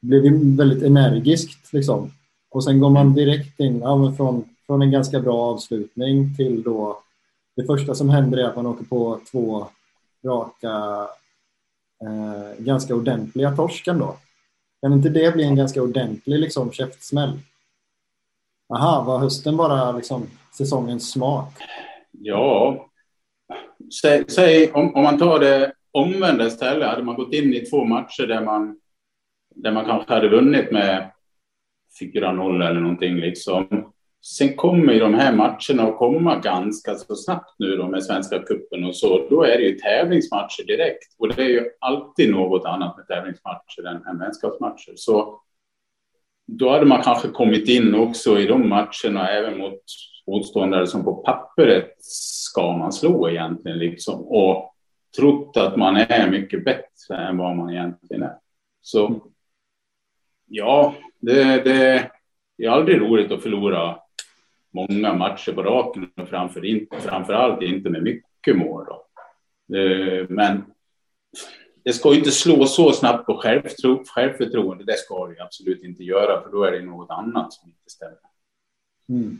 [0.00, 2.10] det blev väldigt energiskt liksom.
[2.50, 7.02] Och sen går man direkt in ja, från, från en ganska bra avslutning till då
[7.56, 9.66] det första som händer är att man åker på två
[10.24, 11.06] raka
[12.02, 14.16] eh, ganska ordentliga torsken då.
[14.82, 17.38] Kan inte det bli en ganska ordentlig liksom, käftsmäll?
[18.74, 21.54] Aha, var hösten bara liksom, säsongens smak?
[22.10, 22.86] Ja,
[24.02, 26.88] säg, säg om, om man tar det omvända istället.
[26.88, 28.80] Hade man gått in i två matcher där man,
[29.54, 31.10] där man kanske hade vunnit med
[32.00, 33.92] 4-0 eller någonting liksom.
[34.26, 38.38] Sen kommer ju de här matcherna att komma ganska så snabbt nu då med Svenska
[38.38, 39.28] cupen och så.
[39.30, 43.86] Då är det ju tävlingsmatcher direkt och det är ju alltid något annat med tävlingsmatcher
[43.86, 44.92] än, än vänskapsmatcher.
[44.96, 45.40] Så
[46.46, 49.80] då hade man kanske kommit in också i de matcherna även mot
[50.26, 54.74] motståndare som på pappret ska man slå egentligen liksom och
[55.18, 58.36] trott att man är mycket bättre än vad man egentligen är.
[58.82, 59.20] Så
[60.46, 62.10] ja, det, det
[62.66, 63.98] är aldrig roligt att förlora
[64.76, 66.96] många matcher på raken och framför, inte,
[67.64, 68.84] inte med mycket mål.
[68.86, 69.06] Då.
[69.76, 70.64] Eh, men
[71.84, 74.84] det ska ju inte slå så snabbt på självtro, självförtroende.
[74.84, 78.18] Det ska det absolut inte göra, för då är det något annat som inte stämmer.
[79.08, 79.38] Mm.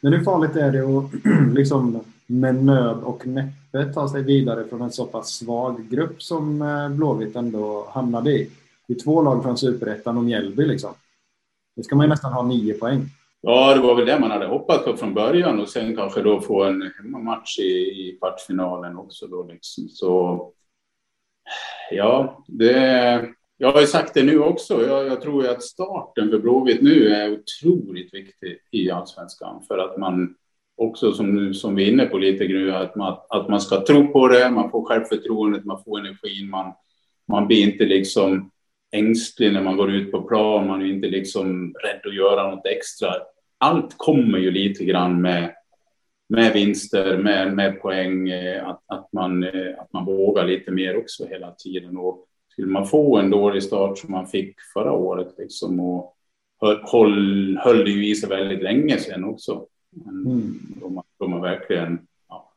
[0.00, 4.82] Men hur farligt är det att liksom, med nöd och näppe ta sig vidare från
[4.82, 8.50] en så pass svag grupp som eh, Blåvitt ändå hamnade i?
[8.88, 10.94] Det är två lag från Superettan och Mjällby liksom.
[11.76, 13.10] Det ska man ju nästan ha nio poäng.
[13.44, 16.40] Ja, det var väl det man hade hoppats på från början och sen kanske då
[16.40, 19.88] få en hemmamatch i, i kvartsfinalen också då liksom.
[19.88, 20.52] Så
[21.90, 24.86] ja, det, jag har ju sagt det nu också.
[24.86, 29.78] Jag, jag tror ju att starten för Blåvitt nu är otroligt viktig i allsvenskan för
[29.78, 30.34] att man
[30.76, 34.12] också som, som vi är inne på lite nu, att man, att man ska tro
[34.12, 36.72] på det, man får självförtroendet, man får energin, man,
[37.28, 38.50] man blir inte liksom
[38.92, 42.66] ängslig när man går ut på plan, man är inte liksom rädd att göra något
[42.66, 43.08] extra.
[43.62, 45.54] Allt kommer ju lite grann med,
[46.28, 50.96] med vinster, med, med poäng, eh, att, att, man, eh, att man vågar lite mer
[50.96, 51.96] också hela tiden.
[51.96, 56.16] Och skulle man få en dålig start som man fick förra året liksom, och
[56.92, 59.66] höll, höll det ju i sig väldigt länge sen också.
[60.06, 60.58] Mm.
[60.80, 62.52] Då, man, då man verkligen ja,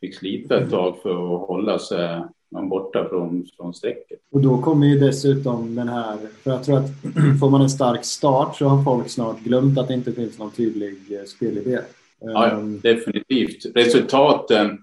[0.00, 2.22] fick slita ett tag för att hålla sig
[2.62, 4.18] borta från, från strecket.
[4.32, 6.90] Och då kommer ju dessutom den här, för jag tror att
[7.40, 10.50] får man en stark start så har folk snart glömt att det inte finns någon
[10.50, 11.78] tydlig eh, spelidé.
[12.20, 13.66] Ja, um, definitivt.
[13.74, 14.78] Resultaten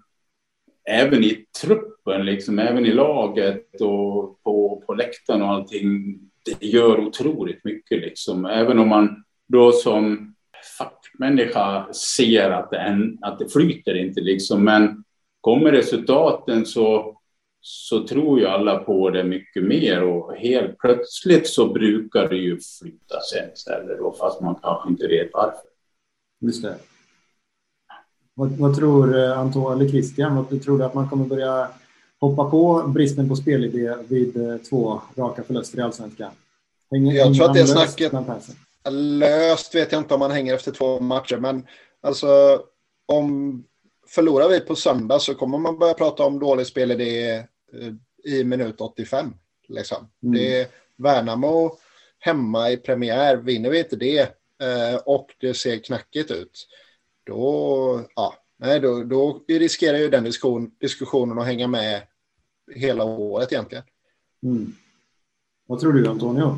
[0.90, 7.00] även i truppen, liksom, även i laget och på, på läktaren och allting, det gör
[7.00, 8.02] otroligt mycket.
[8.02, 8.46] Liksom.
[8.46, 10.36] Även om man då som
[10.78, 14.64] fackmänniska ser att det, en, att det flyter inte, liksom.
[14.64, 15.04] men
[15.42, 17.18] kommer resultaten så,
[17.62, 22.60] så tror ju alla på det mycket mer och helt plötsligt så brukar det ju
[22.80, 25.70] flytta sen istället då, fast man kanske inte vet varför.
[26.42, 26.76] Just det.
[28.34, 30.36] Vad, vad tror eh, Anton eller Christian?
[30.36, 31.68] Vad tror du att man kommer börja
[32.20, 36.32] hoppa på bristen på spelidé vid eh, två raka förluster i allsvenskan?
[36.92, 38.14] Hänger, jag tror att det snacket
[38.90, 41.68] löst vet jag inte om man hänger efter två matcher, men
[42.02, 42.62] alltså
[43.06, 43.64] om
[44.08, 47.46] förlorar vi på söndag så kommer man börja prata om dålig spelidé eh,
[48.24, 49.34] i minut 85.
[49.68, 50.08] Liksom.
[50.24, 50.36] Mm.
[50.36, 51.78] Det är Värnamo
[52.20, 54.38] hemma i premiär, vinner vi inte det
[55.06, 56.68] och det ser knackigt ut,
[57.24, 62.02] då, ja, nej, då, då riskerar ju den diskussion, diskussionen att hänga med
[62.76, 63.84] hela året egentligen.
[64.44, 64.76] Mm.
[65.68, 66.58] Vad tror du Antonio?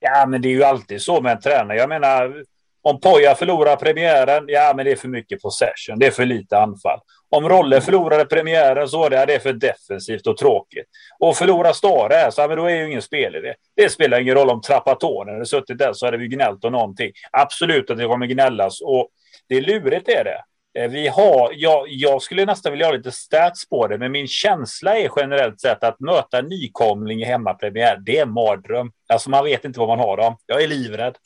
[0.00, 1.78] Ja, men det är ju alltid så med en tränare.
[1.78, 2.44] Jag menar,
[2.82, 6.58] om Poja förlorar premiären, ja men det är för mycket possession, det är för lite
[6.58, 7.00] anfall.
[7.30, 10.86] Om Rolle förlorade premiären så var det, ja, det är för defensivt och tråkigt.
[11.18, 13.54] Och förlorar Stare här, så ja, men då är ju ingen spel i det.
[13.76, 17.12] Det spelar ingen roll om Trapattoni hade suttit där så hade vi gnällt om någonting.
[17.32, 19.08] Absolut att det kommer gnällas och
[19.48, 20.42] det är lurigt är det.
[20.74, 24.28] Eh, vi har, jag, jag skulle nästan vilja ha lite stats på det, men min
[24.28, 28.92] känsla är generellt sett att möta en nykomling i hemmapremiär, det är en mardröm.
[29.08, 30.36] Alltså man vet inte vad man har dem.
[30.46, 31.16] Jag är livrädd.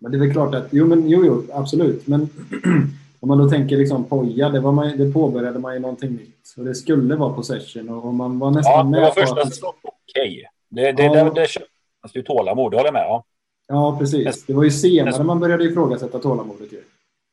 [0.00, 2.06] Men det är väl klart att, jo, men, jo, jo absolut.
[2.06, 2.20] Men
[3.20, 6.54] om man då tänker liksom Poja, det, var man, det påbörjade man ju någonting nytt.
[6.56, 9.74] Och det skulle vara possession och man var nästan ja, med på första att...
[9.82, 10.46] Okej.
[10.70, 11.14] Det, det, ja.
[11.14, 11.66] det, det, det känns
[12.14, 13.22] ju tålamod, det håller jag med om.
[13.68, 14.46] Ja, precis.
[14.46, 16.82] Det var ju senare man började ifrågasätta tålamodet ju.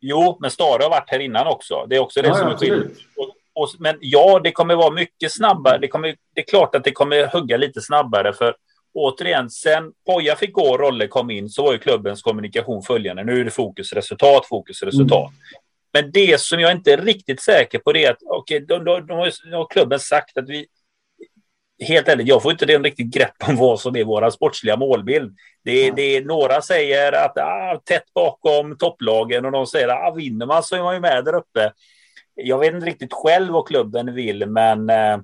[0.02, 1.86] Jo, men Stare har varit här innan också.
[1.90, 2.92] Det är också det ja, som är skillnaden.
[3.80, 5.78] Men ja, det kommer vara mycket snabbare.
[5.78, 8.34] Det, kommer, det är klart att det kommer hugga lite snabbare.
[8.34, 8.56] För
[8.98, 13.24] återigen, sen Poja fick gå och Rolle kom in så var ju klubbens kommunikation följande.
[13.24, 15.30] Nu är det fokus resultat, fokus resultat.
[15.30, 15.62] Mm.
[15.94, 19.08] Men det som jag inte är riktigt säker på det är att okay, de, de,
[19.08, 20.66] de, har klubben sagt att vi,
[21.88, 25.38] helt ärligt, jag får inte en riktigt grepp om vad som är vår sportsliga målbild.
[25.64, 25.96] Det, mm.
[25.96, 30.64] det några säger att ah, tätt bakom topplagen och de säger att ah, vinner man
[30.64, 31.74] så är man ju med där uppe.
[32.36, 35.18] Jag vet inte riktigt själv vad klubben vill, men eh,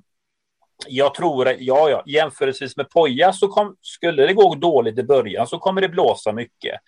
[0.88, 5.46] jag tror, ja, ja, jämförelsevis med Poja så kom, skulle det gå dåligt i början
[5.46, 6.80] så kommer det blåsa mycket.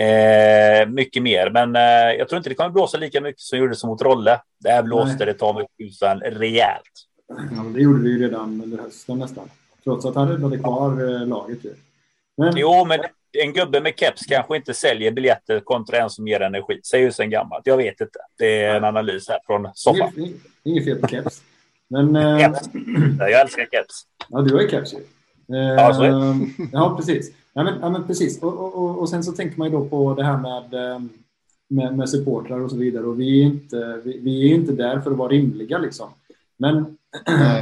[0.00, 3.76] Eh, mycket mer, men eh, jag tror inte det kommer blåsa lika mycket som gjorde
[3.76, 4.40] som mot Rolle.
[4.60, 5.26] Där blåste Nej.
[5.26, 6.82] det ta mig tusan rejält.
[7.28, 9.50] Ja, det gjorde det ju redan under hösten nästan.
[9.84, 11.64] Trots att han räddade kvar eh, laget.
[11.64, 11.74] Ju.
[12.36, 12.56] Men...
[12.56, 13.00] Jo, men
[13.38, 16.80] en gubbe med keps kanske inte säljer biljetter kontra en som ger energi.
[16.82, 17.66] Säger ju sen gammalt.
[17.66, 18.18] Jag vet inte.
[18.38, 20.12] Det är en analys här från soffan.
[20.64, 21.42] Inget fel på keps.
[21.88, 22.40] Men, äh...
[23.18, 24.06] Jag älskar keps.
[24.28, 24.98] Ja, du har ju keps ju.
[25.56, 26.68] Ja, så är det.
[26.72, 27.32] ja, precis.
[27.52, 28.42] Ja, men, ja, men precis.
[28.42, 31.00] Och, och, och sen så tänker man ju då på det här med,
[31.68, 33.06] med, med supportrar och så vidare.
[33.06, 36.08] Och vi är, inte, vi, vi är inte där för att vara rimliga liksom.
[36.56, 36.96] Men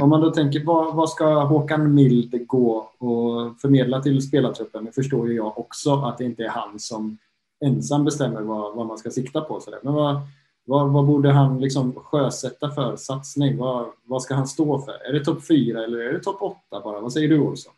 [0.01, 4.83] om man då tänker, vad, vad, ska Håkan Mild gå och förmedla till spelartruppen?
[4.83, 7.17] Nu förstår ju jag också att det inte är han som
[7.65, 9.59] ensam bestämmer vad, vad man ska sikta på.
[9.59, 10.21] Så Men vad,
[10.65, 13.57] vad, vad, borde han liksom sjösätta för satsning?
[13.57, 15.09] Vad, vad ska han stå för?
[15.09, 16.99] Är det topp fyra eller är det topp åtta bara?
[16.99, 17.73] Vad säger du Olsson?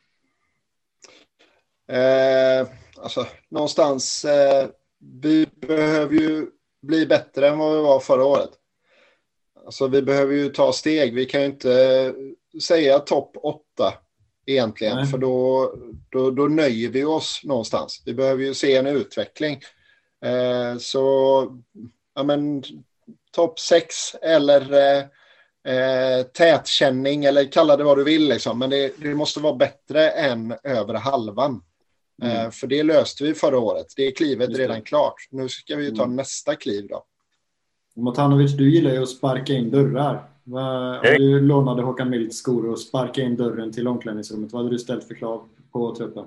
[1.92, 2.68] Eh,
[2.98, 4.68] alltså, någonstans, eh,
[5.22, 6.48] vi behöver ju
[6.82, 8.50] bli bättre än vad vi var förra året.
[9.66, 11.14] Alltså vi behöver ju ta steg.
[11.14, 12.14] Vi kan ju inte
[12.64, 13.94] säga topp åtta
[14.46, 14.96] egentligen.
[14.96, 15.06] Nej.
[15.06, 15.74] För då,
[16.10, 18.04] då, då nöjer vi oss någonstans.
[18.06, 19.60] Vi behöver ju se en utveckling.
[20.26, 21.44] Eh, så
[22.18, 22.64] ja, men
[23.32, 25.06] topp sex eller eh,
[25.74, 28.28] eh, tätkänning eller kalla det vad du vill.
[28.28, 28.60] Liksom.
[28.60, 31.62] Men det, det måste vara bättre än över halvan.
[32.22, 32.38] Mm.
[32.38, 33.88] Eh, för det löste vi förra året.
[33.96, 34.60] Det är klivet det.
[34.60, 35.16] redan klart.
[35.32, 36.16] Nu ska vi ta mm.
[36.16, 37.04] nästa kliv då.
[37.96, 40.30] Motanovic, du gillar ju att sparka in dörrar.
[40.46, 44.80] Om du lånade Håkan Milds skor och sparka in dörren till omklädningsrummet, vad hade du
[44.80, 46.26] ställt för krav på truppen?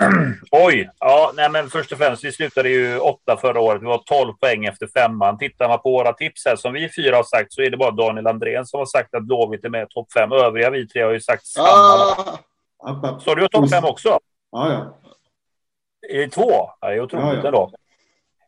[0.50, 0.90] Oj!
[0.98, 3.82] Ja, nej, men först och främst, vi slutade ju åtta förra året.
[3.82, 5.38] Vi var 12 poäng efter femman.
[5.38, 7.90] Tittar man på våra tips här, som vi fyra har sagt, så är det bara
[7.90, 10.32] Daniel Andrén som har sagt att Blåvitt är med topp fem.
[10.32, 11.68] Övriga vi tre har ju sagt samma.
[11.68, 13.20] Ah.
[13.20, 14.18] Så du har topp fem också?
[14.52, 16.28] Ja, ja.
[16.28, 16.70] Två?
[16.80, 17.46] Ja, det är otroligt ja, ja.
[17.46, 17.70] ändå.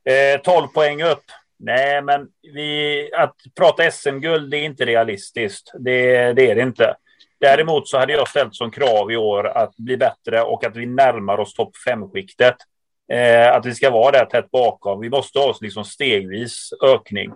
[0.04, 1.24] Eh, 12 poäng upp.
[1.58, 5.72] Nej, men vi, att prata SM-guld är inte realistiskt.
[5.78, 6.96] Det, det är det inte.
[7.46, 10.86] Däremot så hade jag ställt som krav i år att bli bättre och att vi
[10.86, 12.56] närmar oss topp fem-skiktet.
[13.12, 15.00] Eh, att vi ska vara där tätt bakom.
[15.00, 17.32] Vi måste ha oss liksom stegvis ökning.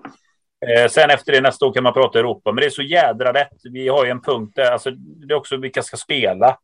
[0.67, 3.33] Eh, sen efter det nästa år kan man prata Europa, men det är så jädra
[3.33, 3.59] rätt.
[3.63, 6.59] Vi har ju en punkt där, alltså, det är också vilka ska spela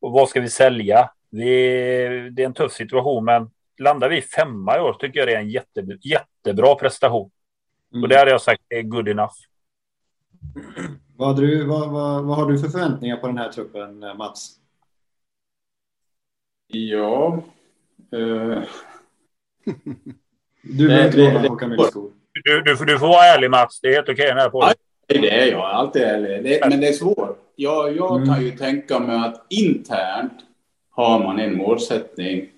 [0.00, 1.10] och vad ska vi sälja?
[1.30, 1.46] Vi,
[2.32, 5.40] det är en tuff situation, men landar vi femma i år tycker jag det är
[5.40, 7.30] en jätte, jättebra prestation.
[7.92, 8.02] Mm.
[8.02, 9.34] Och det hade jag sagt är good enough.
[11.16, 14.50] Vad, du, vad, vad, vad, har du för förväntningar på den här truppen, eh, Mats?
[16.66, 17.42] Ja...
[18.14, 18.58] Uh...
[20.62, 22.12] du behöver inte låna Håkan Myllskog.
[22.44, 23.80] Du, du, du får vara ärlig, Mats.
[23.80, 24.74] Det är helt okej okay, på ja,
[25.06, 25.60] Det är jag.
[25.60, 26.44] Alltid ärlig.
[26.44, 27.38] Det, men det är svårt.
[27.56, 28.28] Jag, jag mm.
[28.28, 30.32] kan ju tänka mig att internt
[30.90, 32.48] har man en målsättning.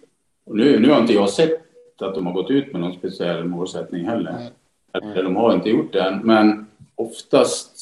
[0.47, 1.61] Och nu, nu har inte jag sett
[2.01, 4.51] att de har gått ut med någon speciell målsättning heller.
[4.93, 5.13] Mm.
[5.13, 6.19] Eller de har inte gjort det än.
[6.19, 7.79] Men oftast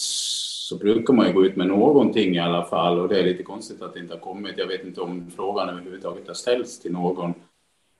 [0.73, 3.43] så brukar man ju gå ut med någonting i alla fall och det är lite
[3.43, 4.59] konstigt att det inte har kommit.
[4.59, 7.35] Jag vet inte om frågan överhuvudtaget har ställts till någon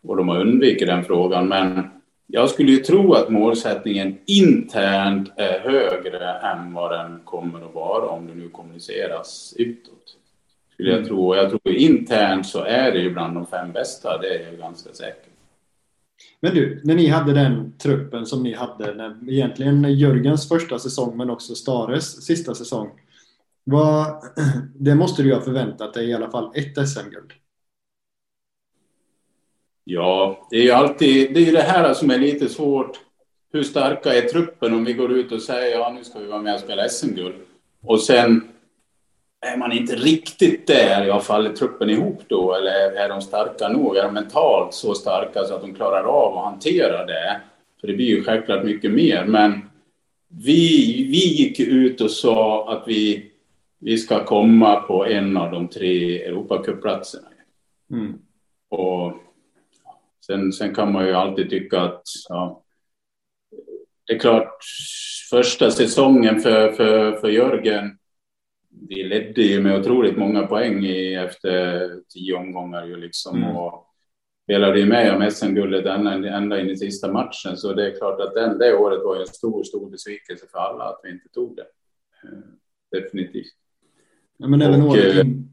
[0.03, 1.49] och de har undvikit den frågan.
[1.49, 1.91] Men
[2.27, 8.09] jag skulle ju tro att målsättningen internt är högre än vad den kommer att vara
[8.09, 10.17] om det nu kommuniceras utåt.
[10.73, 11.09] Skulle jag mm.
[11.09, 11.37] tro.
[11.37, 14.93] Jag tror internt så är det ju bland de fem bästa, det är jag ganska
[14.93, 15.32] säker.
[16.43, 21.17] Men du, när ni hade den truppen som ni hade, när, egentligen Jörgens första säsong
[21.17, 22.91] men också Stares sista säsong.
[23.65, 24.23] Vad,
[24.75, 27.33] det måste du ju ha förväntat dig i alla fall ett SM-guld.
[29.85, 33.01] Ja, det är ju alltid det, är det här som är lite svårt.
[33.53, 36.43] Hur starka är truppen om vi går ut och säger ja, nu ska vi vara
[36.43, 37.37] med och spela SM-guld.
[37.83, 38.52] Och sen
[39.43, 42.55] är man inte riktigt där, jag faller truppen ihop då?
[42.55, 43.97] Eller är de starka nog?
[43.97, 47.41] Är de mentalt så starka så att de klarar av att hantera det?
[47.81, 49.25] För det blir ju självklart mycket mer.
[49.25, 49.71] Men
[50.29, 53.31] vi, vi gick ut och sa att vi,
[53.79, 57.29] vi ska komma på en av de tre Europacupplatserna.
[57.91, 58.19] Mm.
[58.69, 59.13] Och
[60.27, 62.63] sen, sen kan man ju alltid tycka att ja,
[64.07, 64.59] det är klart,
[65.31, 67.99] första säsongen för, för, för Jörgen
[68.89, 73.37] vi ledde ju med otroligt många poäng i, efter tio omgångar ju liksom.
[73.37, 73.57] Mm.
[73.57, 73.87] Och
[74.43, 77.57] spelade ju med om SM-guldet ända, ända in i sista matchen.
[77.57, 80.85] Så det är klart att den, det året var en stor, stor besvikelse för alla
[80.85, 81.67] att vi inte tog det.
[82.29, 82.39] Eh,
[83.01, 83.55] definitivt.
[84.37, 85.51] Ja, men även och, året, eh, in...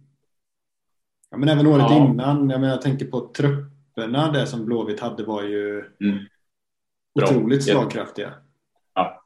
[1.30, 1.98] ja, men även året ja.
[1.98, 2.50] innan.
[2.50, 4.32] Jag, menar, jag tänker på trupperna.
[4.32, 6.20] Det som Blåvitt hade var ju mm.
[7.20, 8.34] otroligt slagkraftiga.
[8.94, 9.24] Ja.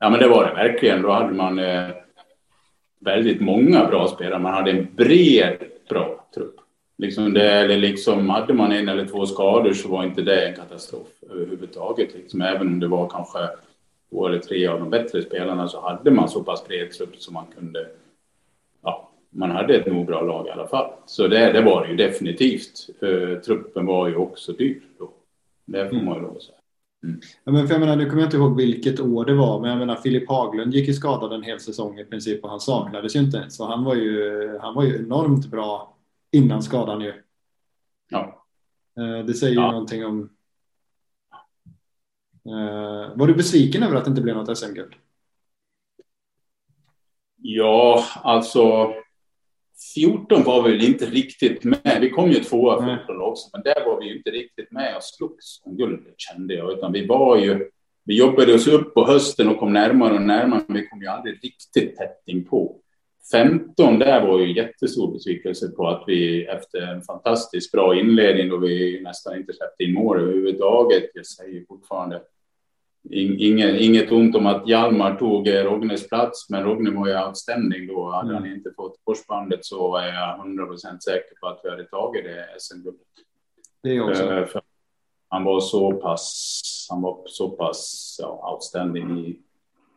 [0.00, 1.02] ja, men det var det verkligen.
[1.02, 1.90] Då hade man eh,
[3.00, 4.38] väldigt många bra spelare.
[4.38, 5.56] Man hade en bred,
[5.88, 6.60] bra trupp.
[6.98, 10.56] Liksom det, eller liksom, hade man en eller två skador så var inte det en
[10.56, 12.14] katastrof överhuvudtaget.
[12.14, 13.38] Liksom, även om det var kanske
[14.10, 17.34] två eller tre av de bättre spelarna så hade man så pass bred trupp som
[17.34, 17.88] man kunde...
[18.82, 20.90] Ja, man hade ett nog bra lag i alla fall.
[21.06, 22.88] Så det, det var det ju definitivt.
[23.02, 25.10] Uh, truppen var ju också dyr då.
[25.64, 26.57] Det får man ju lov att säga.
[27.02, 27.20] Mm.
[27.44, 29.70] Ja, men för jag menar, nu kommer jag inte ihåg vilket år det var, men
[29.70, 33.16] jag menar Filip Haglund gick ju skadad en hel säsong i princip och han saknades
[33.16, 33.50] ju inte.
[33.50, 35.96] Så han var ju, han var ju enormt bra
[36.30, 37.22] innan skadan ju.
[38.10, 38.44] Ja.
[38.96, 39.66] Eh, det säger ja.
[39.66, 40.30] ju någonting om...
[42.44, 44.94] Eh, var du besviken över att det inte blev något SM-guld?
[47.36, 48.92] Ja, alltså
[49.94, 51.98] 14 var vi väl inte riktigt med.
[52.00, 55.02] Vi kom ju tvåa 14 också, men där var vi ju inte riktigt med och
[55.02, 57.70] slogs om guldet kände jag, utan vi var ju.
[58.04, 61.06] Vi jobbade oss upp på hösten och kom närmare och närmare, men vi kom ju
[61.06, 62.80] aldrig riktigt tätt in på.
[63.32, 68.56] 15 där var ju jättestor besvikelse på att vi efter en fantastiskt bra inledning då
[68.56, 71.10] vi nästan inte släppte in mål överhuvudtaget.
[71.14, 72.20] Jag säger fortfarande
[73.10, 78.10] inget, inget ont om att Hjalmar tog Rognes plats, men Rogne var ju outstanding då.
[78.10, 78.42] Hade mm.
[78.42, 80.66] han inte fått korsbandet så är jag 100
[81.04, 83.06] säker på att vi hade tagit det SM-guldet.
[83.82, 84.60] Det är också.
[85.28, 89.38] han var så pass, han var så pass ja, outstanding i,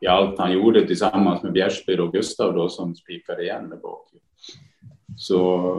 [0.01, 4.07] i allt han gjorde tillsammans med Bjärsby och Gustav då som spikade igen där bak.
[5.17, 5.75] Så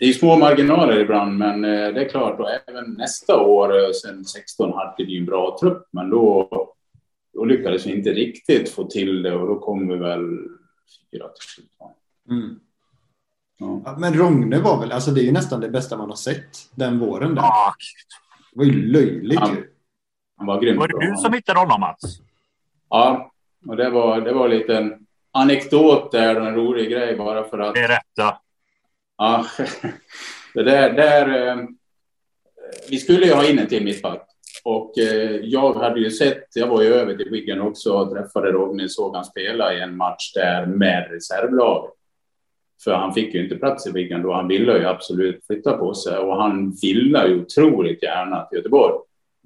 [0.00, 3.92] det är små marginaler ibland, men eh, det är klart, och även nästa år, eh,
[3.92, 6.48] sen 16, hade vi en bra trupp, men då,
[7.34, 10.20] då lyckades vi inte riktigt få till det och då kom vi väl
[11.12, 11.70] fyra till slut.
[12.30, 12.60] Mm.
[13.58, 13.96] Ja.
[13.98, 16.98] Men Rogne var väl, alltså det är ju nästan det bästa man har sett den
[16.98, 17.42] våren där.
[17.42, 17.74] Ja.
[18.52, 19.64] Det var ju löjligt han,
[20.36, 20.78] han var grym.
[20.78, 22.20] Var det du som hittade honom Mats?
[22.90, 23.32] Ja,
[23.66, 27.74] och det var, det var en liten anekdot där, en rolig grej bara för att.
[27.74, 28.40] Berätta.
[29.20, 29.46] Ja,
[30.54, 31.64] det där, där eh,
[32.90, 34.26] vi skulle ju ha in en till mittback
[34.64, 38.52] och eh, jag hade ju sett, jag var ju över till Wigan också och träffade
[38.52, 41.94] Rogne, såg han spela i en match där med reservlaget.
[42.84, 45.94] För han fick ju inte plats i Wigan då, han ville ju absolut flytta på
[45.94, 48.94] sig och han ville ju otroligt gärna till Göteborg.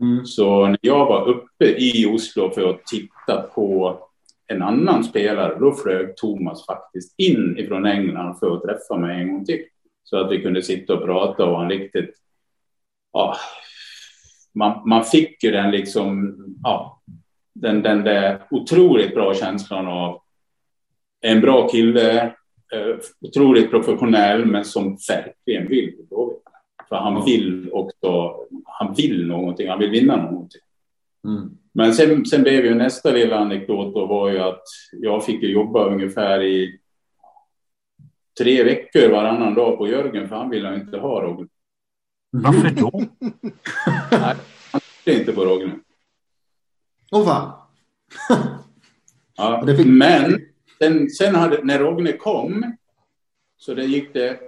[0.01, 0.27] Mm.
[0.27, 3.99] Så när jag var uppe i Oslo för att titta på
[4.47, 8.39] en annan spelare, då flög Thomas faktiskt in ifrån England.
[8.39, 9.65] För att träffa mig en gång till.
[10.05, 12.15] Så att vi kunde sitta och prata och han riktigt,
[13.13, 13.37] ja,
[14.55, 17.03] man, man fick ju den liksom, ja,
[17.55, 20.21] den, den där otroligt bra känslan av
[21.21, 22.25] en bra kille,
[22.73, 25.95] eh, otroligt professionell, men som verkligen vill
[26.89, 30.61] För han vill också, han vill någonting, han vill vinna någonting.
[31.25, 31.51] Mm.
[31.73, 34.63] Men sen, sen blev ju nästa lilla anekdot då var ju att
[34.93, 36.81] jag fick jobba ungefär i
[38.39, 41.49] tre veckor varannan dag på Jörgen för han ville inte ha Rogne.
[42.31, 42.91] Varför då?
[44.11, 44.35] Nej,
[44.73, 45.73] han tyckte inte på Rogne.
[47.13, 47.53] Åh fan.
[49.37, 49.87] ja, fick...
[49.87, 50.41] Men
[50.79, 52.77] sen, sen hade, när Rogne kom
[53.57, 54.41] så det gick det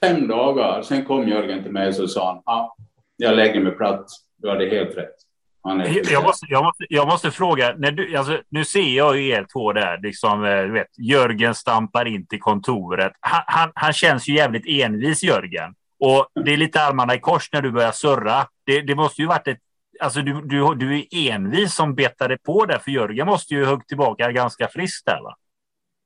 [0.00, 0.82] fem dagar.
[0.82, 2.74] Sen kom Jörgen till mig och så sa han, ah,
[3.16, 4.06] jag lägger mig platt.
[4.36, 5.16] Du hade helt rätt.
[5.64, 9.46] Jag måste, jag, måste, jag måste fråga, när du, alltså, nu ser jag ju er
[9.52, 13.12] två där, liksom, eh, du vet, Jörgen stampar in till kontoret.
[13.20, 15.74] Han, han, han, känns ju jävligt envis, Jörgen.
[16.00, 18.46] Och det är lite armarna i kors när du börjar surra.
[18.66, 19.58] Det, det måste ju varit ett,
[20.00, 23.84] alltså du, du, du är envis som betade på det, för Jörgen måste ju hugga
[23.88, 25.36] tillbaka ganska friskt där va?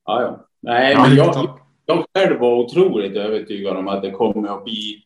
[0.05, 0.47] Ja, ja.
[0.63, 5.05] Nej, men jag, jag själv var otroligt övertygad om att det kommer att bli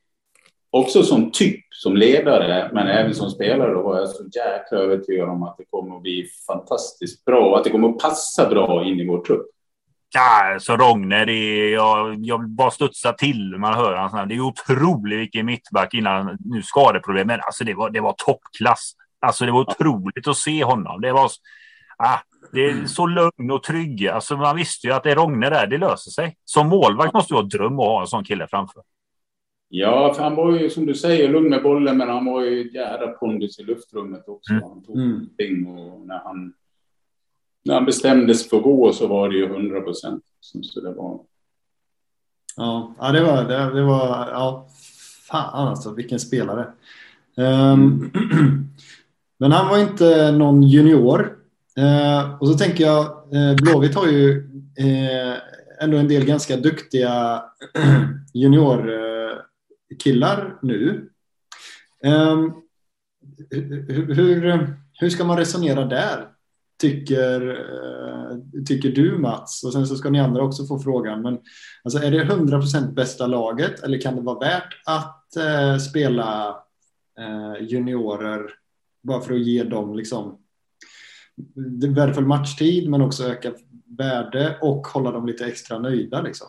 [0.73, 5.29] också som typ, som ledare, men även som spelare, då var jag så jäkla övertygad
[5.29, 8.85] om att det kommer att bli fantastiskt bra och att det kommer att passa bra
[8.85, 9.47] in i vår trupp.
[10.15, 14.29] Ja, så Rogne, det är, jag, jag bara studsar till när man hör honom.
[14.29, 17.41] Det är otroligt vilken mittback innan nu skadeproblemen.
[17.43, 18.93] Alltså det var, det var toppklass.
[19.27, 21.01] Alltså det var otroligt att se honom.
[21.01, 21.31] Det var
[21.99, 22.19] ah,
[22.53, 24.09] det är så lugn och trygg.
[24.09, 26.37] Alltså man visste ju att det är Rogne där, det löser sig.
[26.45, 28.83] Som målvakt måste det vara dröm att ha en sån kille framför.
[29.75, 32.71] Ja, för han var ju som du säger lugn med bollen, men han var ju
[32.73, 34.53] jävla pondus i luftrummet också.
[34.53, 34.65] Mm.
[34.65, 35.67] Han tog mm.
[35.67, 36.53] och när han,
[37.65, 40.25] när han bestämde sig för att gå så var det ju 100 procent.
[40.41, 41.21] Så det var.
[42.57, 44.69] Ja, ja, det var, det, det var, ja,
[45.29, 46.67] fan alltså vilken spelare.
[47.37, 48.13] Um,
[49.39, 51.39] men han var inte någon junior.
[51.79, 53.05] Uh, och så tänker jag,
[53.35, 54.39] uh, Blåvitt har ju
[54.81, 55.37] uh,
[55.81, 57.43] ändå en del ganska duktiga
[58.35, 59.13] junior
[59.99, 61.09] killar nu.
[62.05, 62.63] Um,
[63.51, 66.29] hur, hur ska man resonera där?
[66.81, 68.37] Tycker, eh,
[68.67, 69.65] tycker du Mats?
[69.65, 71.23] Och sen så ska ni andra också få frågan.
[71.23, 71.39] Men
[71.85, 76.49] alltså, är det 100% bästa laget eller kan det vara värt att eh, spela
[77.19, 78.51] eh, juniorer
[79.03, 80.39] bara för att ge dem liksom
[81.95, 83.53] värdefull matchtid men också öka
[83.99, 86.49] värde och hålla dem lite extra nöjda liksom?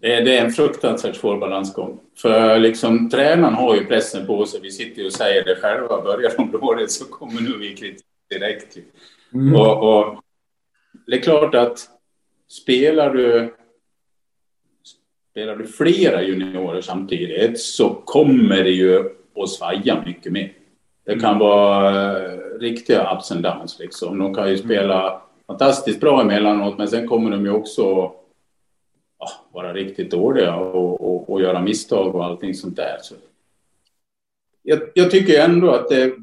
[0.00, 2.00] Det är, en fruktansvärt svår balansgång.
[2.16, 4.60] För liksom, tränaren har ju pressen på sig.
[4.60, 6.02] Vi sitter ju och säger det själva.
[6.02, 8.78] Börjar de dåligt så kommer nu vi kritik direkt.
[9.34, 9.54] Mm.
[9.54, 10.22] Och, och,
[11.06, 11.88] det är klart att
[12.48, 13.54] spelar du,
[15.30, 19.04] spelar du flera juniorer samtidigt så kommer det ju
[19.36, 20.52] att svaja mycket mer.
[21.06, 21.38] Det kan mm.
[21.38, 23.78] vara uh, riktiga ups and downs.
[23.78, 24.18] Liksom.
[24.18, 25.20] De kan ju spela mm.
[25.46, 28.12] fantastiskt bra emellanåt, men sen kommer de ju också
[29.18, 32.98] ja, vara riktigt dåliga och, och, och, göra misstag och allting sånt där.
[33.02, 33.14] Så
[34.62, 36.14] jag, jag tycker ändå att det,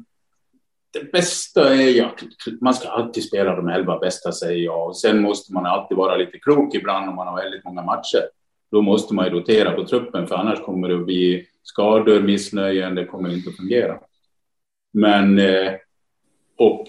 [0.92, 2.20] det bästa är ju att
[2.60, 4.88] man ska alltid spela de elva bästa, säger jag.
[4.88, 8.28] Och sen måste man alltid vara lite klok ibland om man har väldigt många matcher.
[8.70, 12.94] Då måste man ju rotera på truppen, för annars kommer det att bli skador, missnöjen,
[12.94, 13.98] det kommer inte att fungera.
[14.92, 15.72] Men eh,
[16.56, 16.86] och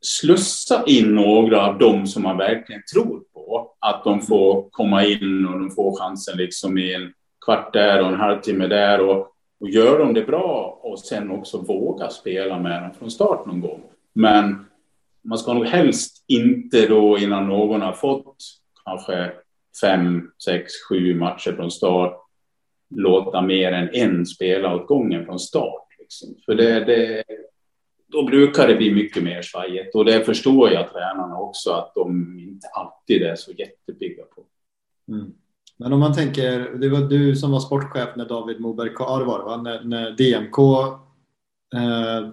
[0.00, 3.70] slussa in några av dem som man verkligen tror på.
[3.78, 7.12] Att de får komma in och de får chansen liksom i en
[7.44, 9.00] kvart där och en halvtimme där.
[9.00, 13.46] Och, och gör de det bra och sen också våga spela med dem från start
[13.46, 13.82] någon gång.
[14.12, 14.64] Men
[15.24, 18.36] man ska nog helst inte då innan någon har fått
[18.84, 19.32] kanske
[19.80, 22.24] fem, sex, sju matcher från start
[22.94, 25.86] låta mer än en spela åt gången från start.
[25.98, 26.34] Liksom.
[26.46, 27.24] För det, det,
[28.12, 32.38] då brukar det bli mycket mer svajigt och det förstår jag tränarna också att de
[32.38, 34.44] inte alltid är så jättepigga på.
[35.12, 35.32] Mm.
[35.76, 39.44] Men om man tänker, det var du som var sportchef när David Moberg, ja, var
[39.44, 39.56] va?
[39.56, 40.58] När, när DMK
[41.74, 42.28] eh,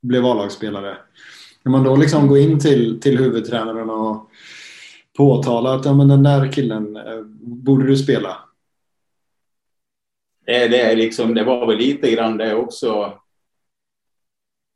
[0.00, 0.96] blev A-lagsspelare.
[1.62, 4.30] När man då liksom går in till, till huvudtränaren och
[5.16, 8.36] påtalar att ja, men den där killen eh, borde du spela.
[10.46, 13.19] Det, det, är liksom, det var väl lite grann det också.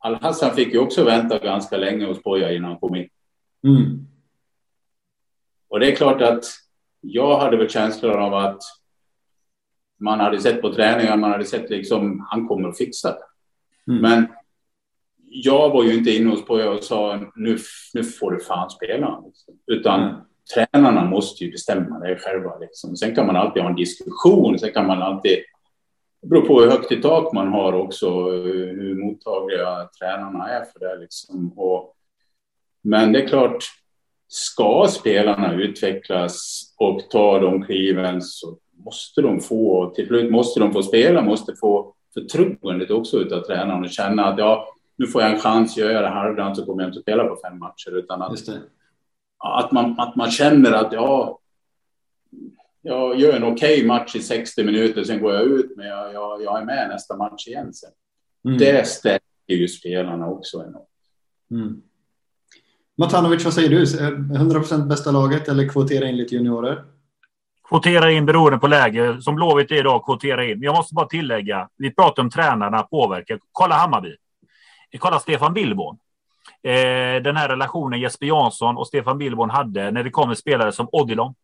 [0.05, 3.09] Al-Hassan fick ju också vänta ganska länge hos Poja innan han kom in.
[3.67, 4.07] Mm.
[5.69, 6.45] Och det är klart att
[7.01, 8.63] jag hade väl känslan av att
[10.01, 13.93] man hade sett på träningar, man hade sett liksom, han kommer att fixa det.
[13.93, 14.03] Mm.
[14.03, 14.27] Men
[15.27, 17.59] jag var ju inte inne hos Poja och sa nu,
[17.95, 19.21] nu får du fan spela.
[19.27, 19.55] Liksom.
[19.67, 20.17] Utan mm.
[20.55, 22.59] tränarna måste ju bestämma det själva.
[22.59, 22.97] Liksom.
[22.97, 25.39] Sen kan man alltid ha en diskussion, sen kan man alltid
[26.25, 30.81] det beror på hur högt i tak man har också, hur mottagliga tränarna är för
[30.81, 30.97] det.
[30.97, 31.53] Liksom.
[31.59, 31.97] Och,
[32.83, 33.65] men det är klart,
[34.29, 40.73] ska spelarna utvecklas och ta de kliven så måste de få, till slut måste de
[40.73, 45.31] få spela, måste få förtroendet också utav tränaren och känna att ja, nu får jag
[45.31, 47.99] en chans, gör jag det halvdant så kommer jag inte att spela på fem matcher.
[47.99, 48.49] Utan att,
[49.39, 51.39] att, man, att man känner att ja,
[52.85, 56.15] jag gör en okej okay match i 60 minuter, sen går jag ut, men jag,
[56.15, 57.91] jag, jag är med nästa match igen sen.
[58.45, 58.59] Mm.
[58.59, 59.23] Det stärker
[59.55, 60.89] ju spelarna också enormt.
[61.51, 61.83] Mm.
[62.97, 63.85] Matanovic, vad säger du?
[63.85, 66.85] 100% bästa laget eller kvotera in lite juniorer?
[67.69, 69.23] Kvotera in beroende på läge.
[69.23, 70.63] Som Blåvitt är idag, kvotera in.
[70.63, 73.39] Jag måste bara tillägga, vi pratar om tränarna påverkar.
[73.53, 74.17] Kolla Hammarby.
[74.99, 75.99] Kolla Stefan Billborn.
[76.63, 80.89] Eh, den här relationen Jesper Jansson och Stefan Billborn hade när det kommer spelare som
[80.93, 81.35] Odilon,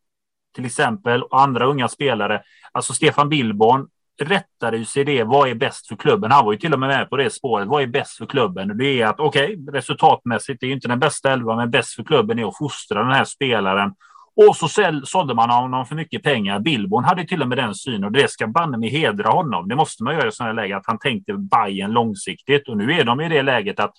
[0.55, 2.41] till exempel och andra unga spelare.
[2.71, 3.87] Alltså Stefan Billborn
[4.21, 5.23] rättade ju sig det.
[5.23, 6.31] Vad är bäst för klubben?
[6.31, 7.67] Han var ju till och med med på det spåret.
[7.67, 8.77] Vad är bäst för klubben?
[8.77, 12.03] Det är att okej, okay, resultatmässigt det är inte den bästa elvan, men bäst för
[12.03, 13.93] klubben är att fostra den här spelaren.
[14.35, 14.67] Och så
[15.05, 16.59] sålde man honom för mycket pengar.
[16.59, 19.67] Billborn hade till och med den synen och det ska banne mig hedra honom.
[19.67, 22.93] Det måste man göra i sådana här lägen, att han tänkte Bayern långsiktigt och nu
[22.93, 23.93] är de i det läget att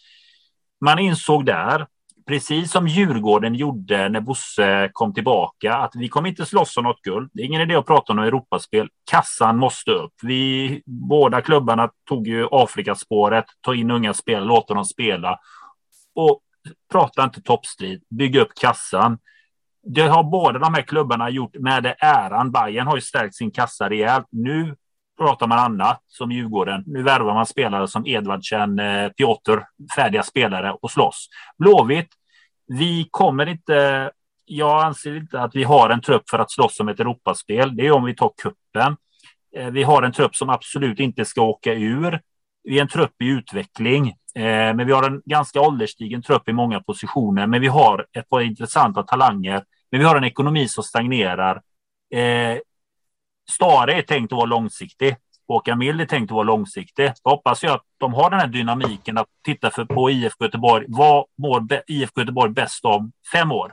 [0.80, 1.86] man insåg där
[2.26, 7.02] precis som Djurgården gjorde när Bosse kom tillbaka, att vi kommer inte slåss om något
[7.02, 7.30] guld.
[7.32, 8.88] Det är ingen idé att prata om Europaspel.
[9.10, 10.12] Kassan måste upp.
[10.22, 15.38] Vi, båda klubbarna tog ju Afrikaspåret, ta in unga spelare, låta dem spela.
[16.14, 16.40] Och
[16.92, 19.18] prata inte toppstrid, bygga upp kassan.
[19.82, 22.52] Det har båda de här klubbarna gjort med det äran.
[22.52, 24.26] Bayern har ju stärkt sin kassa rejält.
[24.30, 24.76] Nu
[25.18, 26.84] pratar man annat som Djurgården.
[26.86, 29.58] Nu värvar man spelare som Edvardsen, eh, Piotr,
[29.96, 31.28] färdiga spelare och slåss.
[31.58, 32.08] Blåvitt,
[32.66, 34.10] vi kommer inte.
[34.44, 37.76] Jag anser inte att vi har en trupp för att slåss om ett Europaspel.
[37.76, 38.96] Det är om vi tar kuppen.
[39.56, 42.20] Eh, vi har en trupp som absolut inte ska åka ur.
[42.64, 46.52] Vi är en trupp i utveckling, eh, men vi har en ganska ålderstigen trupp i
[46.52, 47.46] många positioner.
[47.46, 51.62] Men vi har ett par intressanta talanger, men vi har en ekonomi som stagnerar.
[53.50, 55.16] Stare är tänkt att vara långsiktig.
[55.48, 57.12] Håkan Mild är tänkt att vara långsiktig.
[57.24, 60.84] Då hoppas jag att de har den här dynamiken att titta för på IFK Göteborg.
[60.88, 63.72] Vad mår IFK Göteborg bäst om fem år?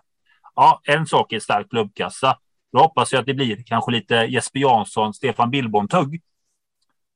[0.56, 2.38] Ja, en sak är stark klubbkassa.
[2.74, 6.22] Då hoppas jag att det blir kanske lite Jesper Jansson, Stefan Billborn-tugg.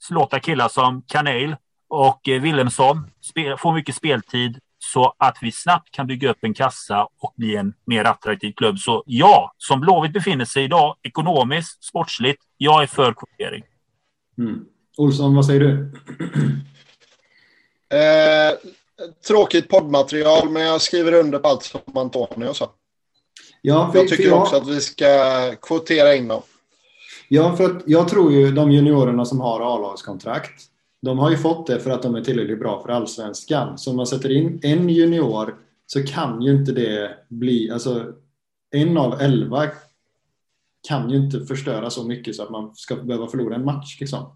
[0.09, 1.55] Låta killar som Kanel
[1.87, 3.11] och eh, Willemsson
[3.57, 7.73] får mycket speltid så att vi snabbt kan bygga upp en kassa och bli en
[7.85, 8.79] mer attraktiv klubb.
[8.79, 13.63] Så ja, som Blåvitt befinner sig idag, ekonomiskt, sportsligt, jag är för kvotering.
[14.37, 14.65] Mm.
[14.97, 15.93] Olsson, vad säger du?
[17.89, 18.53] Eh,
[19.27, 22.71] tråkigt poddmaterial, men jag skriver under på allt som Antonio sa.
[23.61, 24.41] Ja, för, jag tycker jag...
[24.41, 25.05] också att vi ska
[25.61, 26.41] kvotera in dem.
[27.27, 30.72] Ja, för att jag tror ju de juniorerna som har A-lagskontrakt,
[31.03, 33.77] de har ju fått det för att de är tillräckligt bra för allsvenskan.
[33.77, 38.05] Så om man sätter in en junior så kan ju inte det bli, alltså
[38.71, 39.67] en av elva
[40.87, 43.97] kan ju inte förstöra så mycket så att man ska behöva förlora en match.
[43.99, 44.35] Liksom.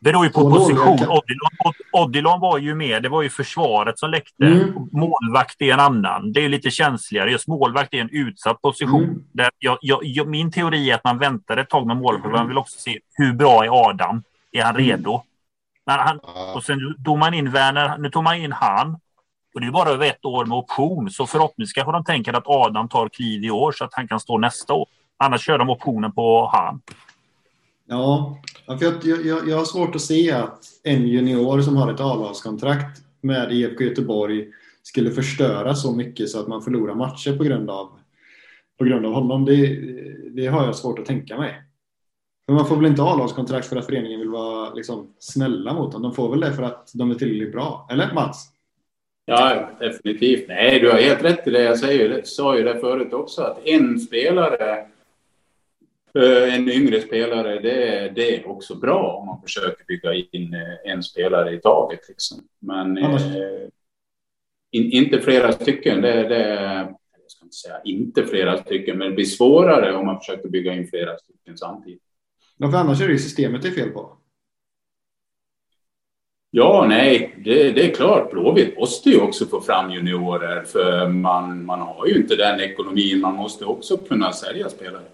[0.00, 0.98] Det beror ju på position.
[0.98, 1.08] Kan...
[1.08, 3.02] Odilon, Odilon var ju med.
[3.02, 4.46] Det var ju försvaret som läckte.
[4.46, 4.88] Mm.
[4.92, 6.32] Målvakt är en annan.
[6.32, 7.30] Det är lite känsligare.
[7.30, 9.04] Just målvakt är en utsatt position.
[9.04, 9.24] Mm.
[9.32, 12.24] Där jag, jag, min teori är att man väntar ett tag med målvakt.
[12.24, 12.36] Mm.
[12.38, 14.22] Man vill också se hur bra är Adam?
[14.52, 14.86] Är han mm.
[14.86, 15.22] redo?
[15.86, 16.18] Men han,
[16.54, 18.98] och sen tog man in Werner, nu tog man in han.
[19.54, 22.46] Och det är bara över ett år med option, så förhoppningsvis kanske de tänker att
[22.46, 24.86] Adam tar kliv i år så att han kan stå nästa år.
[25.16, 26.80] Annars kör de optionen på han.
[27.86, 32.00] Ja, för jag, jag, jag har svårt att se att en junior som har ett
[32.00, 34.46] avlagskontrakt med IFK Göteborg
[34.82, 37.90] skulle förstöra så mycket så att man förlorar matcher på grund av,
[38.78, 39.44] på grund av honom.
[39.44, 39.80] Det,
[40.30, 41.62] det har jag svårt att tänka mig.
[42.52, 46.02] Men man får väl inte A-lagskontrakt för att föreningen vill vara liksom, snälla mot dem.
[46.02, 47.88] De får väl det för att de är tillräckligt bra.
[47.90, 48.48] Eller Mats?
[49.24, 50.48] Ja, definitivt.
[50.48, 51.62] Nej, du har helt rätt i det.
[51.62, 54.78] Jag säger, sa ju det förut också, att en spelare,
[56.14, 60.92] eh, en yngre spelare, det, det är också bra om man försöker bygga in eh,
[60.92, 62.08] en spelare i taget.
[62.08, 62.38] Liksom.
[62.58, 63.14] Men eh,
[64.70, 66.00] in, inte flera stycken.
[66.00, 66.60] Det, det,
[67.22, 70.74] jag ska inte säga inte flera stycken, men det blir svårare om man försöker bygga
[70.74, 72.02] in flera stycken samtidigt.
[72.62, 74.16] Ja, för annars är det ju systemet det är fel på.
[76.50, 78.30] Ja, nej, det, det, är klart.
[78.30, 83.20] Blåvitt måste ju också få fram juniorer för man, man har ju inte den ekonomin.
[83.20, 85.04] Man måste också kunna sälja spelare.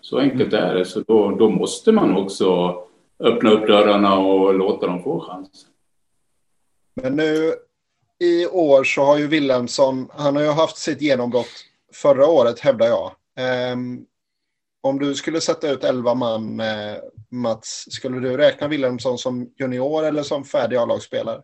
[0.00, 0.64] Så enkelt mm.
[0.64, 0.84] är det.
[0.84, 2.76] Så då, då måste man också
[3.18, 5.70] öppna upp dörrarna och låta dem få chansen.
[6.94, 7.54] Men nu
[8.18, 12.86] i år så har ju Wilhelmsson, han har ju haft sitt genombrott förra året hävdar
[12.86, 13.12] jag.
[13.72, 14.06] Um,
[14.84, 16.66] om du skulle sätta ut 11 man, eh,
[17.30, 21.40] Mats, skulle du räkna Wilhelmsson som junior eller som färdig A-lagsspelare?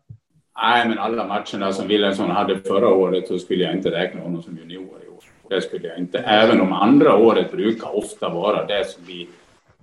[0.63, 4.43] Nej, men alla matcherna som Wilhelmsson hade förra året så skulle jag inte räkna honom
[4.43, 5.25] som junior i år.
[5.49, 6.19] Det skulle jag inte.
[6.19, 9.27] Även om andra året brukar ofta vara det som blir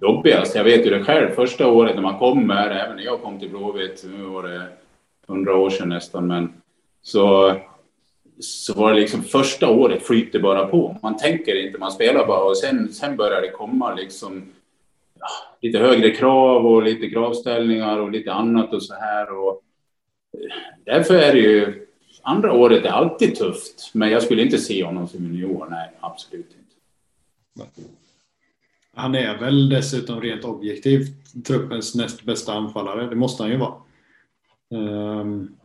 [0.01, 0.55] jobbigast.
[0.55, 3.49] Jag vet ju det själv, första året när man kommer, även när jag kom till
[3.49, 4.67] Blåvitt, nu var det
[5.27, 6.53] hundra år sedan nästan, men
[7.01, 7.55] så
[8.39, 10.97] så var det liksom första året flyter bara på.
[11.03, 14.45] Man tänker inte, man spelar bara och sen, sen börjar det komma liksom
[15.19, 15.27] ja,
[15.61, 19.37] lite högre krav och lite kravställningar och lite annat och så här.
[19.37, 19.61] Och,
[20.33, 21.87] eh, därför är det ju
[22.21, 25.67] andra året är alltid tufft, men jag skulle inte se honom som junior.
[25.69, 26.67] Nej, absolut inte.
[28.93, 33.09] Han är väl dessutom rent objektivt truppens näst bästa anfallare.
[33.09, 33.73] Det måste han ju vara.
[34.69, 35.57] Um,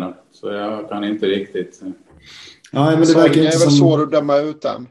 [0.00, 0.14] Sorga.
[0.30, 1.82] Så jag kan inte riktigt...
[2.72, 3.70] Ja, men det verkar inte är väl som...
[3.70, 4.88] svår att döma ut den.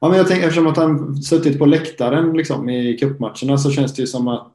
[0.00, 3.94] Ja, men jag tänker eftersom att han suttit på läktaren liksom, i cupmatcherna så känns
[3.94, 4.54] det ju som att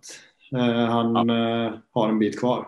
[0.55, 1.65] eh, han ja.
[1.65, 2.67] eh, har en bit kvar.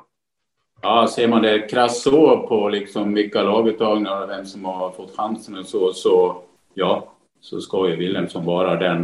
[0.82, 5.18] Ja, ser man det krasst så på liksom vilka laguttagningar och vem som har fått
[5.18, 6.41] chansen och så, så
[6.74, 9.02] ja, så ska ju Wilhelmsson vara den,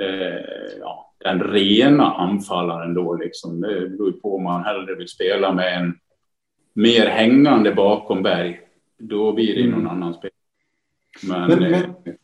[0.00, 3.60] eh, ja, den rena anfallaren då liksom.
[3.60, 5.94] Det beror ju på om man hellre vill spela med en
[6.74, 8.60] mer hängande bakom Berg,
[8.98, 9.92] då blir det någon mm.
[9.92, 10.30] annan spel.
[11.22, 12.14] Men, men, men, eh,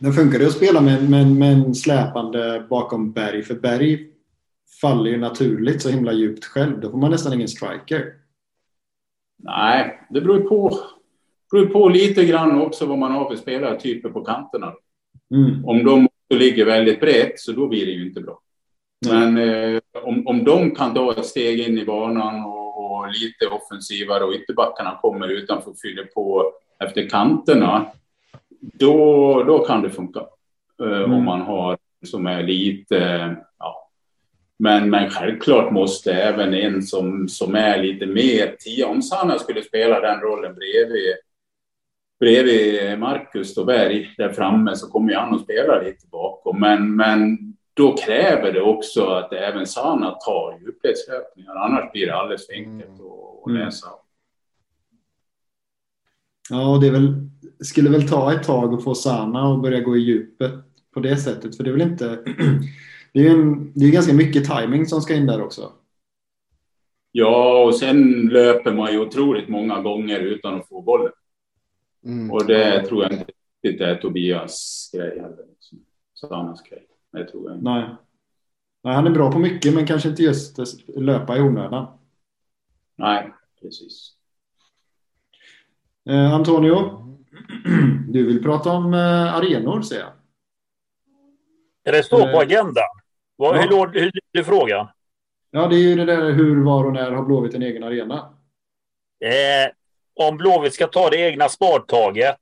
[0.00, 3.42] men funkar det att spela med, med, med en släpande bakom Berg?
[3.42, 4.06] För Berg
[4.80, 6.80] faller ju naturligt så himla djupt själv.
[6.80, 8.12] Då får man nästan ingen striker.
[9.36, 10.78] Nej, det beror på.
[11.50, 14.72] Det beror på lite grann också vad man har för spelartyper på kanterna.
[15.34, 15.64] Mm.
[15.64, 18.40] Om de ligger väldigt brett så då blir det ju inte bra.
[19.08, 22.59] Men eh, om, om de kan ta ett steg in i banan och
[23.12, 26.52] lite offensivare och ytterbackarna kommer utanför och fyller på
[26.84, 27.86] efter kanterna,
[28.60, 30.20] då, då kan det funka.
[30.82, 31.12] Eh, mm.
[31.12, 33.90] Om man har som är lite, ja.
[34.58, 39.62] Men, men självklart måste även en som, som är lite mer tia, om Sanna skulle
[39.62, 41.14] spela den rollen bredvid,
[42.20, 46.60] bredvid Marcus och Berg där framme så kommer han att spela lite bakom.
[46.60, 51.54] Men, men då kräver det också att även Sana tar djupledslöpningar.
[51.54, 53.10] Annars blir det alldeles för enkelt mm.
[53.10, 53.62] att mm.
[53.62, 53.86] läsa.
[56.50, 60.00] Ja, det väl, skulle väl ta ett tag att få Sana att börja gå i
[60.00, 60.52] djupet
[60.94, 61.56] på det sättet.
[61.56, 62.24] För det är väl inte...
[63.12, 65.72] Det är ju det är ganska mycket timing som ska in där också.
[67.12, 71.12] Ja, och sen löper man ju otroligt många gånger utan att få bollen.
[72.04, 72.30] Mm.
[72.30, 75.46] Och det tror jag inte riktigt är Tobias grej heller.
[75.50, 75.78] Liksom.
[76.14, 76.86] Sanas grej.
[77.12, 77.70] Det tror jag inte.
[77.70, 77.88] Nej.
[78.82, 80.58] Nej, han är bra på mycket, men kanske inte just
[80.96, 81.98] löpa i onödan.
[82.96, 84.12] Nej, precis.
[86.08, 87.06] Eh, Antonio,
[88.08, 90.12] du vill prata om eh, arenor, ser jag.
[91.94, 92.84] Det står på eh, agendan.
[93.36, 93.60] Vad, ja.
[93.60, 94.88] Hur hur är frågan?
[95.50, 98.34] Ja, det är ju det där hur, var och när har Blåvitt en egen arena?
[99.24, 99.72] Eh,
[100.14, 102.38] om Blåvitt ska ta det egna spartaget,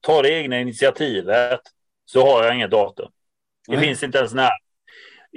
[0.00, 1.60] ta det egna initiativet,
[2.04, 3.10] så har jag inget datum.
[3.66, 3.86] Det Nej.
[3.86, 4.50] finns inte ens nära.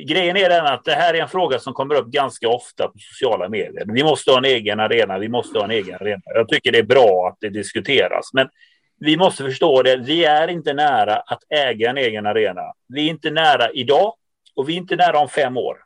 [0.08, 3.00] Grejen är den att det här är en fråga som kommer upp ganska ofta på
[3.00, 3.86] sociala medier.
[3.88, 6.22] Vi måste ha en egen arena, vi måste ha en egen arena.
[6.26, 8.50] Jag tycker det är bra att det diskuteras, men
[8.98, 9.98] vi måste förstå det.
[9.98, 12.62] Vi är inte nära att äga en egen arena.
[12.88, 14.16] Vi är inte nära idag.
[14.56, 15.78] Och vi är inte nära om fem år.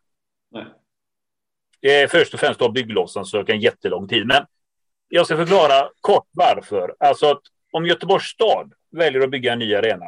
[0.52, 2.08] Nej.
[2.08, 4.28] Först och främst då bygglovsansökan jättelång tid.
[4.28, 4.46] Men
[5.08, 6.96] jag ska förklara kort varför.
[7.00, 7.42] Alltså att
[7.72, 10.06] om Göteborgs stad väljer att bygga en ny arena,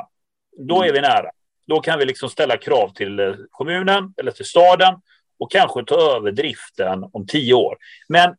[0.58, 1.32] då är vi nära.
[1.68, 4.95] Då kan vi liksom ställa krav till eh, kommunen eller till staden
[5.39, 7.78] och kanske ta över driften om tio år.
[8.09, 8.36] Men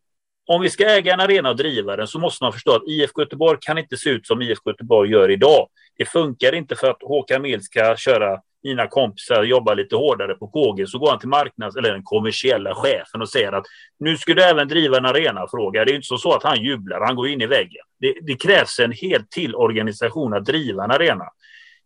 [0.47, 3.23] om vi ska äga en arena och driva den så måste man förstå att IFK
[3.23, 5.69] Göteborg kan inte se ut som IFK Göteborg gör idag.
[5.99, 10.49] Det funkar inte för att Håkan Mild ska köra mina kompisar jobba lite hårdare på
[10.49, 13.65] KG så går han till marknads eller den kommersiella chefen och säger att
[13.99, 15.85] nu ska du även driva en arenafråga.
[15.85, 17.85] Det är inte så att han jublar, han går in i väggen.
[18.01, 21.25] Det, det krävs en helt till organisation att driva en arena.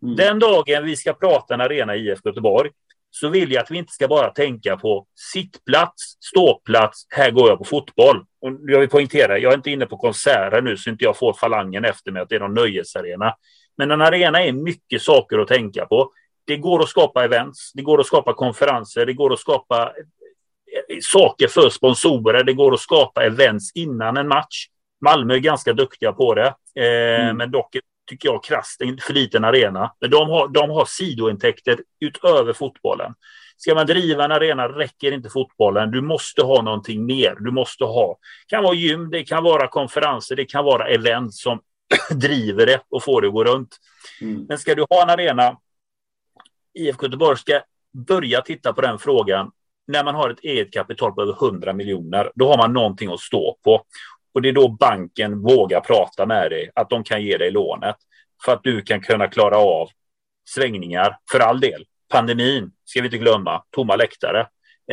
[0.03, 0.17] Mm.
[0.17, 2.71] Den dagen vi ska prata en arena i IFK Göteborg
[3.11, 7.59] så vill jag att vi inte ska bara tänka på sittplats, ståplats, här går jag
[7.59, 8.25] på fotboll.
[8.41, 11.33] Och jag vill poängtera, jag är inte inne på konserter nu så inte jag får
[11.33, 13.35] falangen efter mig att det är någon nöjesarena.
[13.77, 16.13] Men en arena är mycket saker att tänka på.
[16.45, 19.93] Det går att skapa events, det går att skapa konferenser, det går att skapa
[20.89, 24.67] eh, saker för sponsorer, det går att skapa events innan en match.
[25.05, 27.37] Malmö är ganska duktiga på det, eh, mm.
[27.37, 27.77] men dock
[28.11, 29.93] tycker jag krasst en för liten arena.
[30.01, 33.15] Men de har, de har sidointäkter utöver fotbollen.
[33.57, 35.91] Ska man driva en arena räcker inte fotbollen.
[35.91, 37.37] Du måste ha någonting mer.
[37.41, 38.09] Du måste ha.
[38.49, 41.61] Det kan vara gym, det kan vara konferenser, det kan vara event som
[42.11, 43.77] driver det och får det att gå runt.
[44.21, 44.47] Mm.
[44.49, 45.57] Men ska du ha en arena,
[46.75, 47.61] IFK Göteborg ska
[48.07, 49.51] börja titta på den frågan
[49.87, 52.33] när man har ett eget kapital på över 100 miljoner.
[52.35, 53.83] Då har man någonting att stå på.
[54.33, 57.97] Och det är då banken vågar prata med dig, att de kan ge dig lånet
[58.45, 59.89] för att du kan kunna klara av
[60.49, 61.85] svängningar, för all del.
[62.09, 64.41] Pandemin ska vi inte glömma, tomma läktare.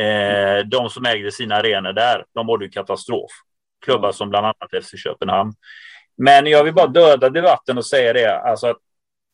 [0.00, 3.30] Eh, de som ägde sina arenor där, de mådde ju katastrof.
[3.84, 5.52] Klubbar som bland annat FC Köpenhamn.
[6.16, 8.76] Men jag vill bara döda debatten och säga det, alltså att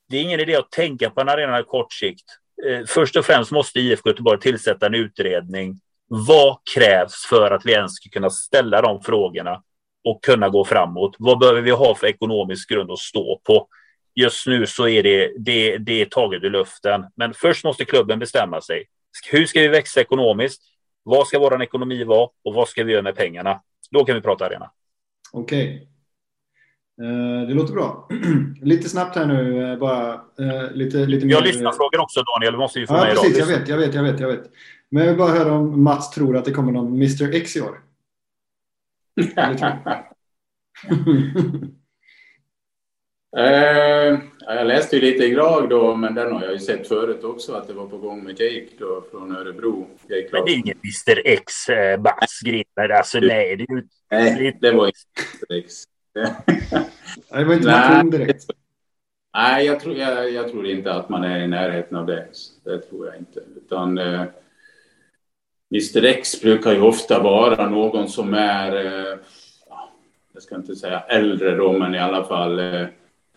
[0.09, 2.25] det är ingen idé att tänka på en arena i kort sikt.
[2.67, 5.81] Eh, först och främst måste IFK Göteborg tillsätta en utredning.
[6.09, 9.63] Vad krävs för att vi ens ska kunna ställa de frågorna
[10.05, 11.17] och kunna gå framåt?
[11.19, 13.69] Vad behöver vi ha för ekonomisk grund att stå på?
[14.15, 17.05] Just nu så är det, det, det är taget ur luften.
[17.17, 18.85] Men först måste klubben bestämma sig.
[19.31, 20.63] Hur ska vi växa ekonomiskt?
[21.03, 23.61] Vad ska vår ekonomi vara och vad ska vi göra med pengarna?
[23.91, 24.71] Då kan vi prata arena.
[25.33, 25.65] Okej.
[25.67, 25.87] Okay.
[27.03, 28.09] Eh, det låter bra.
[28.63, 30.13] lite snabbt här nu eh, bara.
[30.15, 32.53] Eh, lite, lite jag lyssnar frågan också Daniel.
[32.53, 34.51] Det måste vi få ja, med precis, jag vet, jag vet, jag vet, jag vet.
[34.91, 37.61] Men jag vill bara höra om Mats tror att det kommer någon Mr X i
[37.61, 37.84] år.
[43.37, 47.25] Eh, jag läste ju lite i Grag då, men den har jag ju sett förut
[47.25, 49.89] också att det var på gång med Jake då från Örebro.
[50.09, 52.89] Jake men det är ingen Mr X, eh, Mats Grimmer.
[52.89, 53.83] Alltså nej, det är ju...
[54.11, 54.99] Nej, det var inte
[55.51, 55.75] Mr X.
[57.31, 58.45] det var inte Martin direkt.
[59.37, 62.29] Nej, jag tror, jag, jag, tror inte att man är i närheten av det.
[62.65, 63.41] Det tror jag inte.
[63.57, 64.25] Utan eh,
[65.71, 69.19] Mr X brukar ju ofta vara någon som är, eh,
[70.33, 72.87] jag ska inte säga äldre då, men i alla fall eh,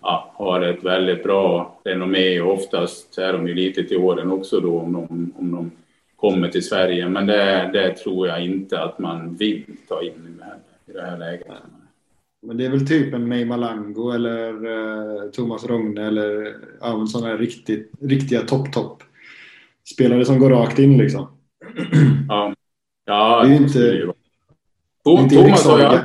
[0.01, 4.59] ja, har ett väldigt bra renommé och oftast är de ju lite till åren också
[4.59, 5.71] då om de, om de
[6.15, 7.09] kommer till Sverige.
[7.09, 10.41] Men det, det tror jag inte att man vill ta in
[10.85, 11.47] i det här läget.
[12.41, 17.27] Men det är väl typ en May Malango eller uh, Thomas Rogne eller ja, sådana
[17.27, 19.03] här riktigt, riktiga topp-topp
[19.93, 21.36] spelare som går rakt in liksom.
[22.27, 22.53] Ja,
[23.05, 23.79] ja det är inte...
[23.79, 25.99] Det Thomas har ju,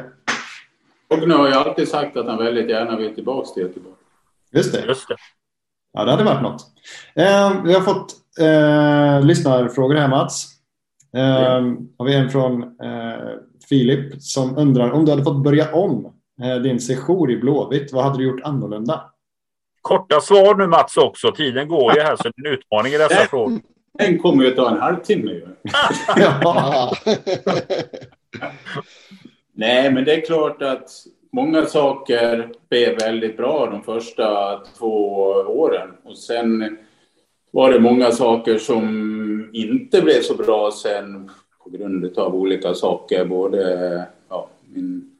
[1.17, 3.95] Rogne har ju alltid sagt att han väldigt gärna vill tillbaka till Göteborg.
[4.53, 4.85] Just det.
[4.87, 5.17] Just det.
[5.93, 6.61] Ja, det hade varit något.
[7.15, 10.49] Eh, vi har fått eh, lyssnarfrågor här Mats.
[11.17, 11.77] Eh, mm.
[11.99, 13.29] har vi en från eh,
[13.69, 16.13] Filip som undrar om du hade fått börja om
[16.43, 17.93] Eh, din session i Blåvitt.
[17.93, 19.11] Vad hade du gjort annorlunda?
[19.81, 21.33] Korta svar nu Mats också.
[21.33, 23.61] Tiden går ju här så det är en utmaning i dessa frågor.
[23.98, 25.47] Den kommer ju ta en halvtimme ju.
[29.52, 30.90] Nej, men det är klart att
[31.32, 34.97] många saker blev väldigt bra de första två
[35.47, 35.90] åren.
[36.05, 36.78] Och sen
[37.51, 41.31] var det många saker som inte blev så bra sen
[41.64, 43.24] på grund av olika saker.
[43.24, 45.10] Både ja, min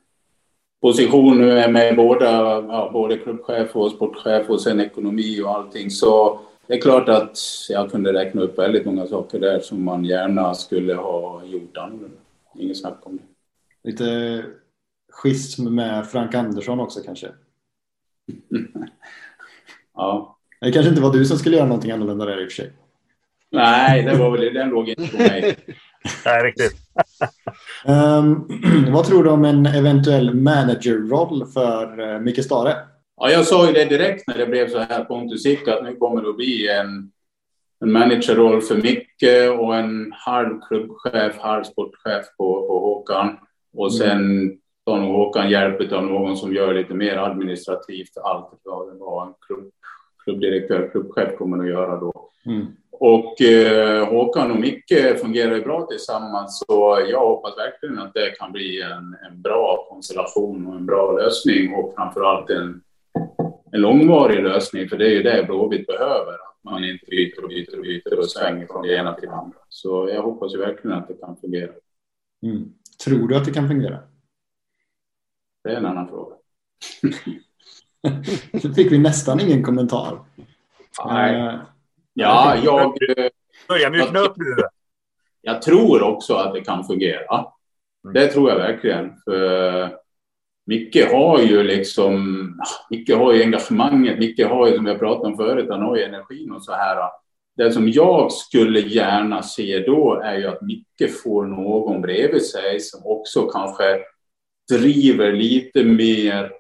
[0.81, 1.39] position
[1.73, 2.31] med båda,
[2.69, 5.91] ja, både klubbchef och sportchef och sen ekonomi och allting.
[5.91, 10.05] Så det är klart att jag kunde räkna upp väldigt många saker där som man
[10.05, 12.17] gärna skulle ha gjort annorlunda.
[12.59, 13.23] Inget snack om det.
[13.91, 14.45] Lite
[15.13, 17.29] schism med Frank Andersson också kanske?
[19.95, 20.39] ja.
[20.61, 22.73] Det kanske inte var du som skulle göra någonting annorlunda där i och för sig.
[23.51, 25.57] Nej, det var väl, den låg inte på mig.
[26.25, 26.73] Nej, riktigt.
[27.87, 28.49] um,
[28.93, 32.77] vad tror du om en eventuell managerroll för uh, Micke Stare?
[33.25, 35.97] Ja, jag sa ju det direkt när det blev så här Pontus gick att nu
[35.97, 37.13] kommer det att bli en,
[37.81, 43.37] en managerroll för Micke och en halv klubbchef, halv sportchef på, på Håkan.
[43.77, 43.99] Och mm.
[43.99, 44.51] sen
[44.87, 49.71] tar nog Håkan hjälp av någon som gör lite mer administrativt allt vad en klubb,
[50.25, 52.31] klubbdirektör, klubbchef kommer att göra då.
[52.47, 52.67] Mm.
[52.91, 58.31] Och eh, Håkan och Micke fungerar ju bra tillsammans så jag hoppas verkligen att det
[58.39, 62.83] kan bli en, en bra konstellation och en bra lösning och framförallt en,
[63.73, 66.33] en långvarig lösning för det är ju det Blåvitt behöver.
[66.33, 69.35] Att man inte byter och byter och byter och svänger från det ena till det
[69.35, 69.59] andra.
[69.69, 71.73] Så jag hoppas ju verkligen att det kan fungera.
[72.43, 72.73] Mm.
[73.05, 73.99] Tror du att det kan fungera?
[75.65, 76.37] Det är en annan fråga.
[78.53, 80.19] Nu fick vi nästan ingen kommentar.
[81.07, 81.55] Nej.
[81.55, 81.61] Uh,
[82.15, 82.97] Ja, jag...
[83.69, 84.57] Börja mjukna upp nu.
[85.41, 87.47] Jag tror också att det kan fungera.
[88.05, 88.15] Mm.
[88.15, 89.13] Det tror jag verkligen.
[89.25, 89.97] För
[90.67, 92.47] Micke har ju liksom...
[92.91, 94.19] Micke har ju engagemanget.
[94.19, 97.11] Micke har ju, som jag pratade om förut, han har ju energin och så här.
[97.57, 102.81] Det som jag skulle gärna se då är ju att Micke får någon bredvid sig
[102.81, 104.01] som också kanske
[104.71, 106.53] driver lite mer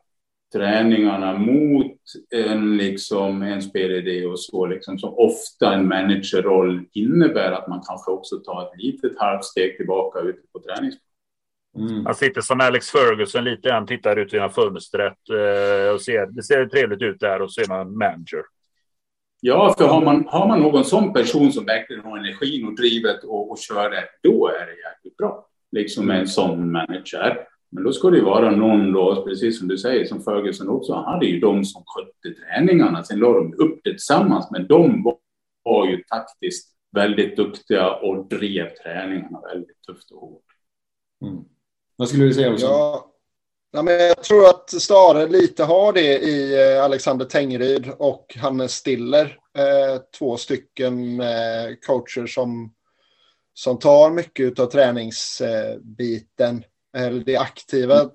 [0.53, 1.97] träningarna mot
[2.31, 8.11] en, liksom, en spelidé och så, liksom, som ofta en managerroll innebär att man kanske
[8.11, 11.11] också tar ett litet halvt steg tillbaka ute på träningsplanen.
[11.78, 12.07] Mm.
[12.07, 16.43] Han sitter som Alex Ferguson lite grann, tittar ut genom fönstret eh, och ser, det
[16.43, 18.43] ser trevligt ut där och så är man manager.
[19.40, 23.24] Ja, för har man, har man någon sån person som verkligen har energin och drivet
[23.24, 25.47] och, och kör det, då är det jäkligt bra.
[25.73, 27.47] Liksom en sån manager.
[27.70, 30.94] Men då ska det ju vara någon då, precis som du säger, som Ferguson också,
[30.94, 33.05] han hade ju de som skötte träningarna.
[33.05, 35.05] Sen la de upp det tillsammans, men de
[35.62, 40.44] var ju taktiskt väldigt duktiga och drev träningarna väldigt tufft och hårt.
[41.23, 41.44] Mm.
[42.03, 42.66] Vad skulle du säga också?
[42.66, 43.11] Ja,
[43.73, 48.73] ja, men jag tror att Stare lite har det i eh, Alexander Tengryd och Hannes
[48.73, 49.39] Stiller.
[49.59, 52.73] Eh, två stycken eh, coacher som,
[53.55, 56.65] som tar mycket av träningsbiten
[56.97, 58.11] eller det aktiva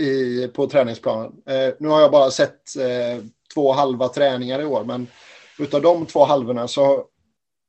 [0.00, 1.32] i, på träningsplanen.
[1.46, 3.24] Eh, nu har jag bara sett eh,
[3.54, 5.06] två halva träningar i år, men
[5.58, 7.04] utav de två halvorna så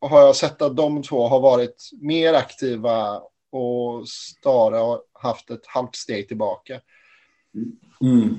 [0.02, 5.68] har jag sett att de två har varit mer aktiva och Stare har haft ett
[5.68, 6.80] halvt steg tillbaka.
[8.02, 8.36] Mm.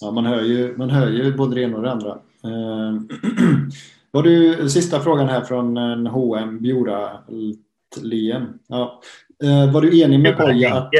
[0.00, 2.18] Ja, man hör, ju, man hör ju både det ena och det andra.
[2.44, 2.94] Eh,
[4.10, 7.18] var du, sista frågan här från en H&M Bjura
[8.02, 8.58] Lien.
[8.66, 9.00] Ja.
[9.42, 10.90] Eh, var du enig med Poja att...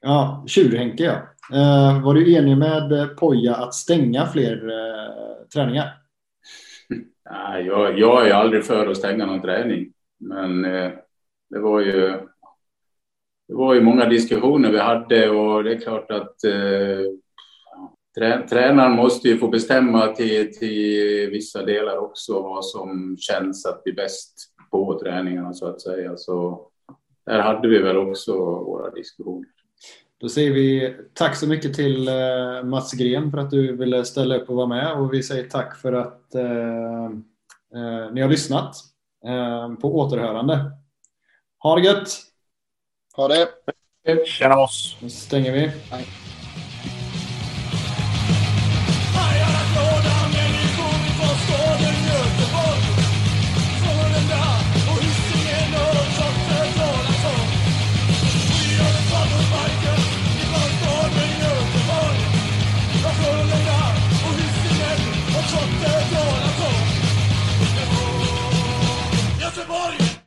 [0.00, 1.22] Ja, Tjurhenke ja.
[1.52, 5.88] Uh, var du enig med Poja att stänga fler uh, träningar?
[7.30, 9.92] Nej, jag, jag är aldrig för att stänga någon träning.
[10.20, 10.92] Men uh,
[11.50, 12.20] det var ju
[13.48, 17.00] det var ju många diskussioner vi hade och det är klart att eh,
[18.48, 23.92] tränaren måste ju få bestämma till, till vissa delar också vad som känns att bli
[23.92, 26.16] bäst på träningarna så att säga.
[26.16, 26.66] Så
[27.26, 29.48] där hade vi väl också våra diskussioner.
[30.20, 34.36] Då säger vi tack så mycket till eh, Mats Gren för att du ville ställa
[34.36, 37.04] upp och vara med och vi säger tack för att eh,
[37.74, 38.76] eh, ni har lyssnat.
[39.26, 40.72] Eh, på återhörande.
[41.62, 42.25] Ha det gött!
[43.16, 43.48] Ha det!
[44.26, 44.96] Tjena oss!
[45.00, 45.70] Nu stänger vi.